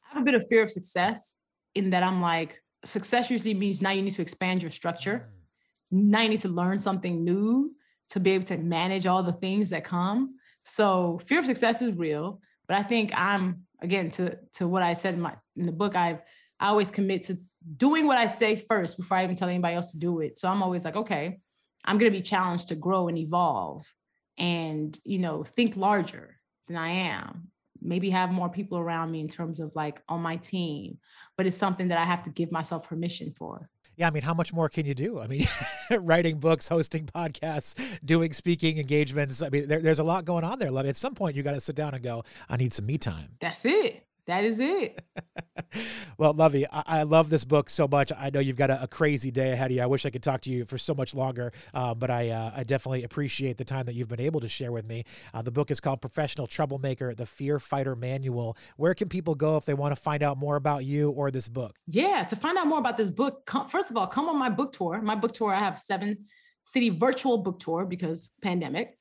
I 0.03 0.13
have 0.13 0.21
a 0.21 0.25
bit 0.25 0.33
of 0.33 0.45
fear 0.47 0.63
of 0.63 0.71
success 0.71 1.37
in 1.75 1.91
that 1.91 2.01
I'm 2.01 2.19
like, 2.19 2.61
success 2.83 3.29
usually 3.29 3.53
means 3.53 3.81
now 3.81 3.91
you 3.91 4.01
need 4.01 4.13
to 4.15 4.21
expand 4.23 4.63
your 4.63 4.71
structure. 4.71 5.29
Mm. 5.93 6.03
Now 6.09 6.21
you 6.21 6.29
need 6.29 6.41
to 6.41 6.49
learn 6.49 6.79
something 6.79 7.23
new 7.23 7.75
to 8.09 8.19
be 8.19 8.31
able 8.31 8.45
to 8.45 8.57
manage 8.57 9.05
all 9.05 9.21
the 9.21 9.33
things 9.33 9.69
that 9.69 9.83
come. 9.83 10.35
So 10.63 11.19
fear 11.27 11.39
of 11.39 11.45
success 11.45 11.81
is 11.81 11.93
real, 11.93 12.41
but 12.67 12.77
I 12.77 12.83
think 12.83 13.11
I'm 13.15 13.63
again 13.81 14.09
to 14.11 14.37
to 14.55 14.67
what 14.67 14.81
I 14.81 14.93
said 14.93 15.13
in 15.13 15.21
my 15.21 15.35
in 15.55 15.65
the 15.65 15.71
book. 15.71 15.95
I 15.95 16.19
I 16.59 16.67
always 16.67 16.91
commit 16.91 17.23
to 17.23 17.37
doing 17.75 18.07
what 18.07 18.17
I 18.17 18.27
say 18.27 18.55
first 18.69 18.97
before 18.97 19.17
I 19.17 19.23
even 19.23 19.35
tell 19.35 19.49
anybody 19.49 19.75
else 19.75 19.91
to 19.91 19.97
do 19.97 20.21
it. 20.21 20.37
So 20.39 20.47
I'm 20.47 20.63
always 20.63 20.85
like, 20.85 20.95
okay, 20.95 21.39
I'm 21.85 21.97
going 21.97 22.11
to 22.11 22.17
be 22.17 22.23
challenged 22.23 22.69
to 22.69 22.75
grow 22.75 23.07
and 23.07 23.17
evolve, 23.17 23.85
and 24.37 24.97
you 25.03 25.19
know, 25.19 25.43
think 25.43 25.77
larger 25.77 26.37
than 26.67 26.77
I 26.77 26.89
am. 26.89 27.49
Maybe 27.79 28.09
have 28.09 28.31
more 28.31 28.49
people 28.49 28.79
around 28.79 29.11
me 29.11 29.19
in 29.19 29.27
terms 29.27 29.59
of 29.59 29.71
like 29.75 30.01
on 30.09 30.21
my 30.21 30.37
team, 30.37 30.97
but 31.37 31.45
it's 31.45 31.55
something 31.55 31.89
that 31.89 31.99
I 31.99 32.05
have 32.05 32.23
to 32.23 32.31
give 32.31 32.51
myself 32.51 32.87
permission 32.87 33.31
for 33.37 33.69
yeah, 33.97 34.05
I 34.07 34.11
mean, 34.11 34.21
how 34.21 34.35
much 34.35 34.53
more 34.53 34.69
can 34.69 34.85
you 34.85 34.93
do? 34.93 35.19
I 35.19 35.25
mean, 35.25 35.43
writing 35.91 36.37
books, 36.37 36.67
hosting 36.67 37.07
podcasts, 37.07 37.99
doing 38.05 38.31
speaking 38.31 38.77
engagements. 38.77 39.41
I 39.41 39.49
mean, 39.49 39.67
there, 39.67 39.79
there's 39.79 39.97
a 39.97 40.03
lot 40.03 40.23
going 40.23 40.43
on 40.43 40.59
there. 40.59 40.69
Love. 40.69 40.85
At 40.85 40.95
some 40.95 41.15
point, 41.15 41.35
you 41.35 41.41
got 41.41 41.55
to 41.55 41.59
sit 41.59 41.75
down 41.75 41.95
and 41.95 42.03
go, 42.03 42.23
I 42.47 42.57
need 42.57 42.73
some 42.73 42.85
me 42.85 42.99
time. 42.99 43.29
That's 43.41 43.65
it. 43.65 44.05
That 44.27 44.43
is 44.43 44.59
it. 44.59 45.01
well, 46.17 46.33
Luvvie, 46.33 46.65
I-, 46.71 46.83
I, 46.85 47.03
love 47.03 47.29
this 47.29 47.45
book 47.45 47.69
so 47.69 47.87
much. 47.87 48.11
I 48.15 48.29
know 48.29 48.41
you've 48.41 48.57
got 48.57 48.69
a, 48.69 48.83
a, 48.83 48.87
crazy 48.87 49.31
day 49.31 49.53
ahead 49.53 49.71
of 49.71 49.77
you. 49.77 49.81
I 49.81 49.85
wish 49.85 50.05
I 50.05 50.09
could 50.09 50.21
talk 50.21 50.41
to 50.41 50.51
you 50.51 50.65
for 50.65 50.77
so 50.77 50.93
much 50.93 51.15
longer, 51.15 51.53
uh, 51.73 51.93
but 51.93 52.11
I 52.11 52.29
uh, 52.29 52.51
I 52.53 52.63
definitely 52.63 53.03
appreciate 53.03 53.57
the 53.57 53.63
time 53.63 53.85
that 53.85 53.95
you've 53.95 54.09
been 54.09 54.19
able 54.19 54.41
to 54.41 54.49
share 54.49 54.73
with 54.73 54.85
me. 54.85 55.05
Uh, 55.33 55.41
the 55.41 55.51
book 55.51 55.71
is 55.71 55.79
called 55.79 56.01
Professional 56.01 56.45
Troublemaker: 56.45 57.15
The 57.15 57.25
Fear 57.25 57.59
Fighter 57.59 57.95
Manual. 57.95 58.57
Where 58.75 58.93
can 58.93 59.07
people 59.07 59.33
go 59.33 59.55
if 59.55 59.65
they 59.65 59.73
want 59.73 59.95
to 59.95 60.01
find 60.01 60.21
out 60.21 60.37
more 60.37 60.57
about 60.57 60.83
you 60.83 61.09
or 61.11 61.31
this 61.31 61.47
book? 61.47 61.77
Yeah, 61.87 62.23
to 62.23 62.35
find 62.35 62.57
out 62.57 62.67
more 62.67 62.79
about 62.79 62.97
this 62.97 63.09
book, 63.09 63.45
come, 63.45 63.69
first 63.69 63.89
of 63.89 63.95
all, 63.95 64.07
come 64.07 64.27
on 64.27 64.37
my 64.37 64.49
book 64.49 64.73
tour. 64.73 65.01
My 65.01 65.15
book 65.15 65.33
tour, 65.33 65.53
I 65.53 65.59
have 65.59 65.79
seven 65.79 66.25
city 66.63 66.89
virtual 66.89 67.37
book 67.37 67.59
tour 67.59 67.85
because 67.85 68.29
pandemic. 68.41 68.97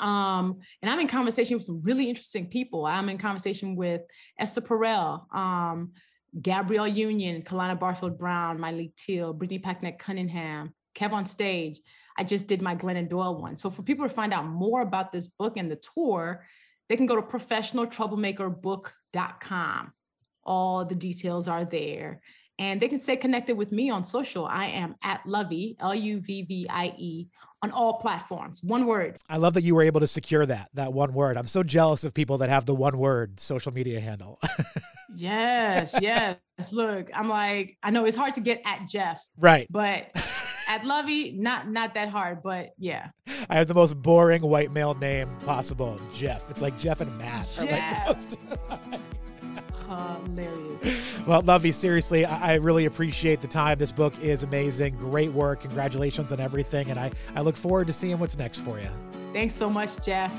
Um, 0.00 0.58
and 0.82 0.90
I'm 0.90 1.00
in 1.00 1.08
conversation 1.08 1.56
with 1.56 1.64
some 1.64 1.80
really 1.82 2.08
interesting 2.08 2.46
people. 2.46 2.86
I'm 2.86 3.08
in 3.08 3.18
conversation 3.18 3.74
with 3.76 4.02
Esther 4.38 4.60
Perel, 4.60 5.32
um, 5.34 5.92
Gabrielle 6.40 6.88
Union, 6.88 7.42
Kalana 7.42 7.78
Barfield 7.78 8.18
Brown, 8.18 8.58
Myleik 8.58 8.94
Teele, 8.96 9.36
Brittany 9.36 9.58
Packnett 9.58 9.98
Cunningham, 9.98 10.72
Kev 10.94 11.12
on 11.12 11.26
stage. 11.26 11.80
I 12.18 12.24
just 12.24 12.46
did 12.46 12.62
my 12.62 12.74
Glennon 12.74 13.08
Doyle 13.08 13.40
one. 13.40 13.56
So 13.56 13.70
for 13.70 13.82
people 13.82 14.08
to 14.08 14.14
find 14.14 14.32
out 14.32 14.46
more 14.46 14.82
about 14.82 15.12
this 15.12 15.28
book 15.28 15.56
and 15.56 15.70
the 15.70 15.80
tour, 15.94 16.44
they 16.88 16.96
can 16.96 17.06
go 17.06 17.14
to 17.16 17.22
professionaltroublemakerbook.com. 17.22 19.92
All 20.42 20.84
the 20.84 20.94
details 20.94 21.48
are 21.48 21.64
there 21.64 22.20
and 22.60 22.80
they 22.80 22.88
can 22.88 23.00
stay 23.00 23.16
connected 23.16 23.56
with 23.56 23.72
me 23.72 23.90
on 23.90 24.04
social. 24.04 24.44
I 24.44 24.66
am 24.66 24.94
at 25.02 25.24
Luvvie, 25.24 25.76
L 25.80 25.94
U 25.94 26.20
V 26.20 26.42
V 26.42 26.66
I 26.68 26.94
E, 26.98 27.26
on 27.62 27.70
all 27.70 27.94
platforms. 27.94 28.62
One 28.62 28.86
word. 28.86 29.16
I 29.28 29.36
love 29.36 29.54
that 29.54 29.62
you 29.62 29.74
were 29.74 29.82
able 29.82 30.00
to 30.00 30.06
secure 30.06 30.46
that, 30.46 30.70
that 30.74 30.92
one 30.92 31.12
word. 31.12 31.36
I'm 31.36 31.46
so 31.46 31.62
jealous 31.62 32.04
of 32.04 32.14
people 32.14 32.38
that 32.38 32.48
have 32.48 32.66
the 32.66 32.74
one 32.74 32.98
word 32.98 33.38
social 33.40 33.72
media 33.72 34.00
handle. 34.00 34.40
yes, 35.14 35.94
yes. 36.00 36.38
Look, 36.70 37.10
I'm 37.14 37.28
like, 37.28 37.76
I 37.82 37.90
know 37.90 38.04
it's 38.04 38.16
hard 38.16 38.34
to 38.34 38.40
get 38.40 38.62
at 38.64 38.88
Jeff. 38.88 39.22
Right. 39.36 39.66
But 39.70 40.10
at 40.68 40.82
Luvvie, 40.82 41.38
not 41.38 41.68
not 41.68 41.94
that 41.94 42.08
hard, 42.08 42.42
but 42.42 42.70
yeah. 42.78 43.08
I 43.48 43.56
have 43.56 43.66
the 43.66 43.74
most 43.74 44.00
boring 44.00 44.42
white 44.42 44.72
male 44.72 44.94
name 44.94 45.28
possible, 45.44 46.00
Jeff. 46.12 46.50
It's 46.50 46.62
like 46.62 46.78
Jeff 46.78 47.00
and 47.00 47.16
Matt. 47.18 47.48
Jeff. 47.54 48.36
Like 48.70 49.00
hilarious. 49.90 50.99
Well, 51.26 51.42
Luvvie, 51.42 51.74
seriously, 51.74 52.24
I, 52.24 52.52
I, 52.52 52.54
really 52.54 52.86
appreciate 52.86 53.40
the 53.40 53.48
time. 53.48 53.78
This 53.78 53.92
book 53.92 54.18
is 54.20 54.42
amazing. 54.42 54.96
Great 54.96 55.32
work. 55.32 55.60
Congratulations 55.60 56.32
on 56.32 56.40
everything. 56.40 56.90
And 56.90 56.98
I, 56.98 57.12
I 57.36 57.42
look 57.42 57.56
forward 57.56 57.86
to 57.88 57.92
seeing 57.92 58.18
what's 58.18 58.38
next 58.38 58.60
for 58.60 58.80
you. 58.80 58.88
Thanks 59.32 59.54
so 59.54 59.68
much, 59.70 59.90
Jeff. 60.04 60.32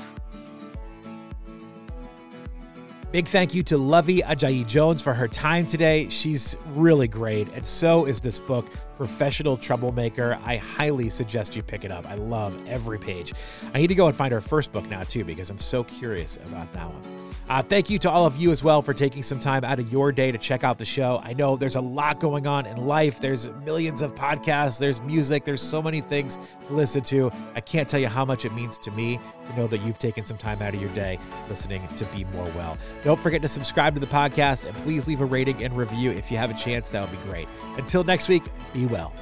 Big 3.12 3.28
thank 3.28 3.54
you 3.54 3.62
to 3.64 3.74
Luvvie 3.76 4.22
Ajayi 4.22 4.66
Jones 4.66 5.02
for 5.02 5.12
her 5.12 5.28
time 5.28 5.66
today. 5.66 6.08
She's 6.08 6.56
really 6.68 7.06
great, 7.06 7.46
and 7.52 7.64
so 7.64 8.06
is 8.06 8.22
this 8.22 8.40
book, 8.40 8.66
Professional 8.96 9.58
Troublemaker. 9.58 10.38
I 10.46 10.56
highly 10.56 11.10
suggest 11.10 11.54
you 11.54 11.62
pick 11.62 11.84
it 11.84 11.90
up. 11.90 12.06
I 12.06 12.14
love 12.14 12.56
every 12.66 12.98
page. 12.98 13.34
I 13.74 13.80
need 13.80 13.88
to 13.88 13.94
go 13.94 14.06
and 14.06 14.16
find 14.16 14.32
her 14.32 14.40
first 14.40 14.72
book 14.72 14.88
now, 14.88 15.02
too, 15.02 15.24
because 15.24 15.50
I'm 15.50 15.58
so 15.58 15.84
curious 15.84 16.38
about 16.38 16.72
that 16.72 16.86
one. 16.88 17.11
Uh, 17.52 17.60
thank 17.60 17.90
you 17.90 17.98
to 17.98 18.10
all 18.10 18.24
of 18.24 18.34
you 18.38 18.50
as 18.50 18.64
well 18.64 18.80
for 18.80 18.94
taking 18.94 19.22
some 19.22 19.38
time 19.38 19.62
out 19.62 19.78
of 19.78 19.92
your 19.92 20.10
day 20.10 20.32
to 20.32 20.38
check 20.38 20.64
out 20.64 20.78
the 20.78 20.86
show. 20.86 21.20
I 21.22 21.34
know 21.34 21.54
there's 21.54 21.76
a 21.76 21.82
lot 21.82 22.18
going 22.18 22.46
on 22.46 22.64
in 22.64 22.78
life. 22.78 23.20
There's 23.20 23.46
millions 23.66 24.00
of 24.00 24.14
podcasts, 24.14 24.78
there's 24.78 25.02
music, 25.02 25.44
there's 25.44 25.60
so 25.60 25.82
many 25.82 26.00
things 26.00 26.38
to 26.66 26.72
listen 26.72 27.02
to. 27.02 27.30
I 27.54 27.60
can't 27.60 27.86
tell 27.86 28.00
you 28.00 28.08
how 28.08 28.24
much 28.24 28.46
it 28.46 28.54
means 28.54 28.78
to 28.78 28.90
me 28.92 29.20
to 29.44 29.54
know 29.54 29.66
that 29.66 29.82
you've 29.82 29.98
taken 29.98 30.24
some 30.24 30.38
time 30.38 30.62
out 30.62 30.72
of 30.72 30.80
your 30.80 30.88
day 30.94 31.18
listening 31.50 31.86
to 31.88 32.06
Be 32.06 32.24
More 32.24 32.50
Well. 32.56 32.78
Don't 33.02 33.20
forget 33.20 33.42
to 33.42 33.48
subscribe 33.48 33.92
to 33.92 34.00
the 34.00 34.06
podcast 34.06 34.64
and 34.64 34.74
please 34.76 35.06
leave 35.06 35.20
a 35.20 35.26
rating 35.26 35.62
and 35.62 35.76
review 35.76 36.10
if 36.10 36.30
you 36.30 36.38
have 36.38 36.50
a 36.50 36.54
chance. 36.54 36.88
That 36.88 37.02
would 37.02 37.20
be 37.20 37.22
great. 37.28 37.48
Until 37.76 38.02
next 38.02 38.30
week, 38.30 38.44
be 38.72 38.86
well. 38.86 39.12